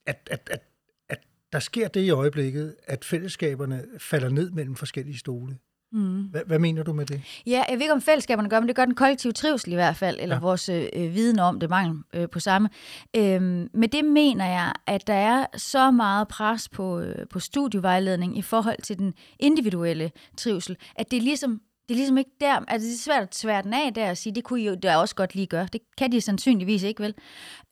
[0.06, 0.62] at, at, at,
[1.10, 1.20] at
[1.54, 5.58] der sker det i øjeblikket, at fællesskaberne falder ned mellem forskellige stole.
[5.92, 6.22] Mm.
[6.24, 7.22] Hvad, hvad mener du med det?
[7.46, 9.96] Ja, jeg ved ikke, om fællesskaberne gør, men det gør den kollektive trivsel i hvert
[9.96, 10.40] fald, eller ja.
[10.40, 12.70] vores øh, viden om det, mangel øh, på samme.
[13.16, 18.38] Øhm, med det mener jeg, at der er så meget pres på, øh, på studievejledning
[18.38, 22.60] i forhold til den individuelle trivsel, at det er ligesom det er ligesom ikke der,
[22.68, 24.76] altså det er svært at tvære den af der og sige, det kunne I jo
[24.76, 25.68] da også godt lige gøre.
[25.74, 27.14] Det kan de sandsynligvis ikke, vel?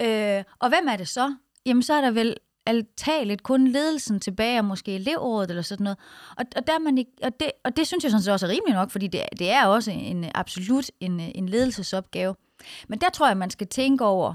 [0.02, 1.36] Øh, og hvem er det så?
[1.66, 2.36] Jamen så er der vel
[2.66, 5.98] altageligt kun ledelsen tilbage, og måske elevrådet eller sådan noget.
[6.38, 8.50] Og, og, der man ikke, og, det, og det synes jeg sådan set også er
[8.50, 12.36] rimeligt nok, fordi det, det er også en absolut en, en ledelsesopgave.
[12.88, 14.34] Men der tror jeg, man skal tænke over,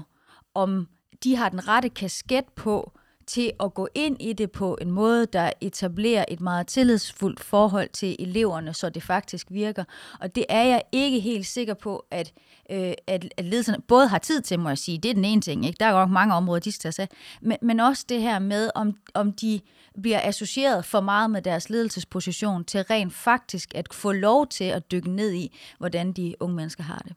[0.53, 0.87] om
[1.23, 2.91] de har den rette kasket på,
[3.27, 7.89] til at gå ind i det på en måde, der etablerer et meget tillidsfuldt forhold
[7.89, 9.83] til eleverne, så det faktisk virker.
[10.19, 12.33] Og det er jeg ikke helt sikker på, at,
[12.71, 14.97] øh, at, at ledelserne både har tid til, må jeg sige.
[14.97, 15.65] Det er den ene ting.
[15.65, 15.77] Ikke?
[15.79, 17.07] Der er jo mange områder, de skal tage
[17.41, 19.59] men, men også det her med, om, om de
[20.01, 24.91] bliver associeret for meget med deres ledelsesposition til rent faktisk at få lov til at
[24.91, 27.15] dykke ned i, hvordan de unge mennesker har det.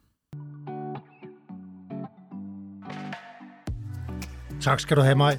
[4.60, 5.38] Tak skal du have, mig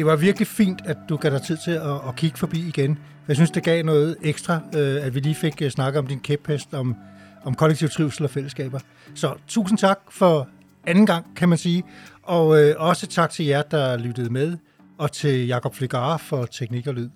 [0.00, 2.98] det var virkelig fint, at du gav dig tid til at, at kigge forbi igen.
[3.28, 6.20] Jeg synes, det gav noget ekstra, øh, at vi lige fik øh, snakket om din
[6.20, 6.96] kæphest, om,
[7.44, 8.78] om kollektiv trivsel og fællesskaber.
[9.14, 10.48] Så tusind tak for
[10.86, 11.82] anden gang, kan man sige.
[12.22, 14.56] Og øh, også tak til jer, der lyttede med,
[14.98, 17.08] og til Jakob Fligare for teknik og lyd.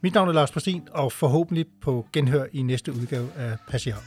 [0.00, 4.02] Mit navn er Lars Præstin, og forhåbentlig på genhør i næste udgave af Passiar.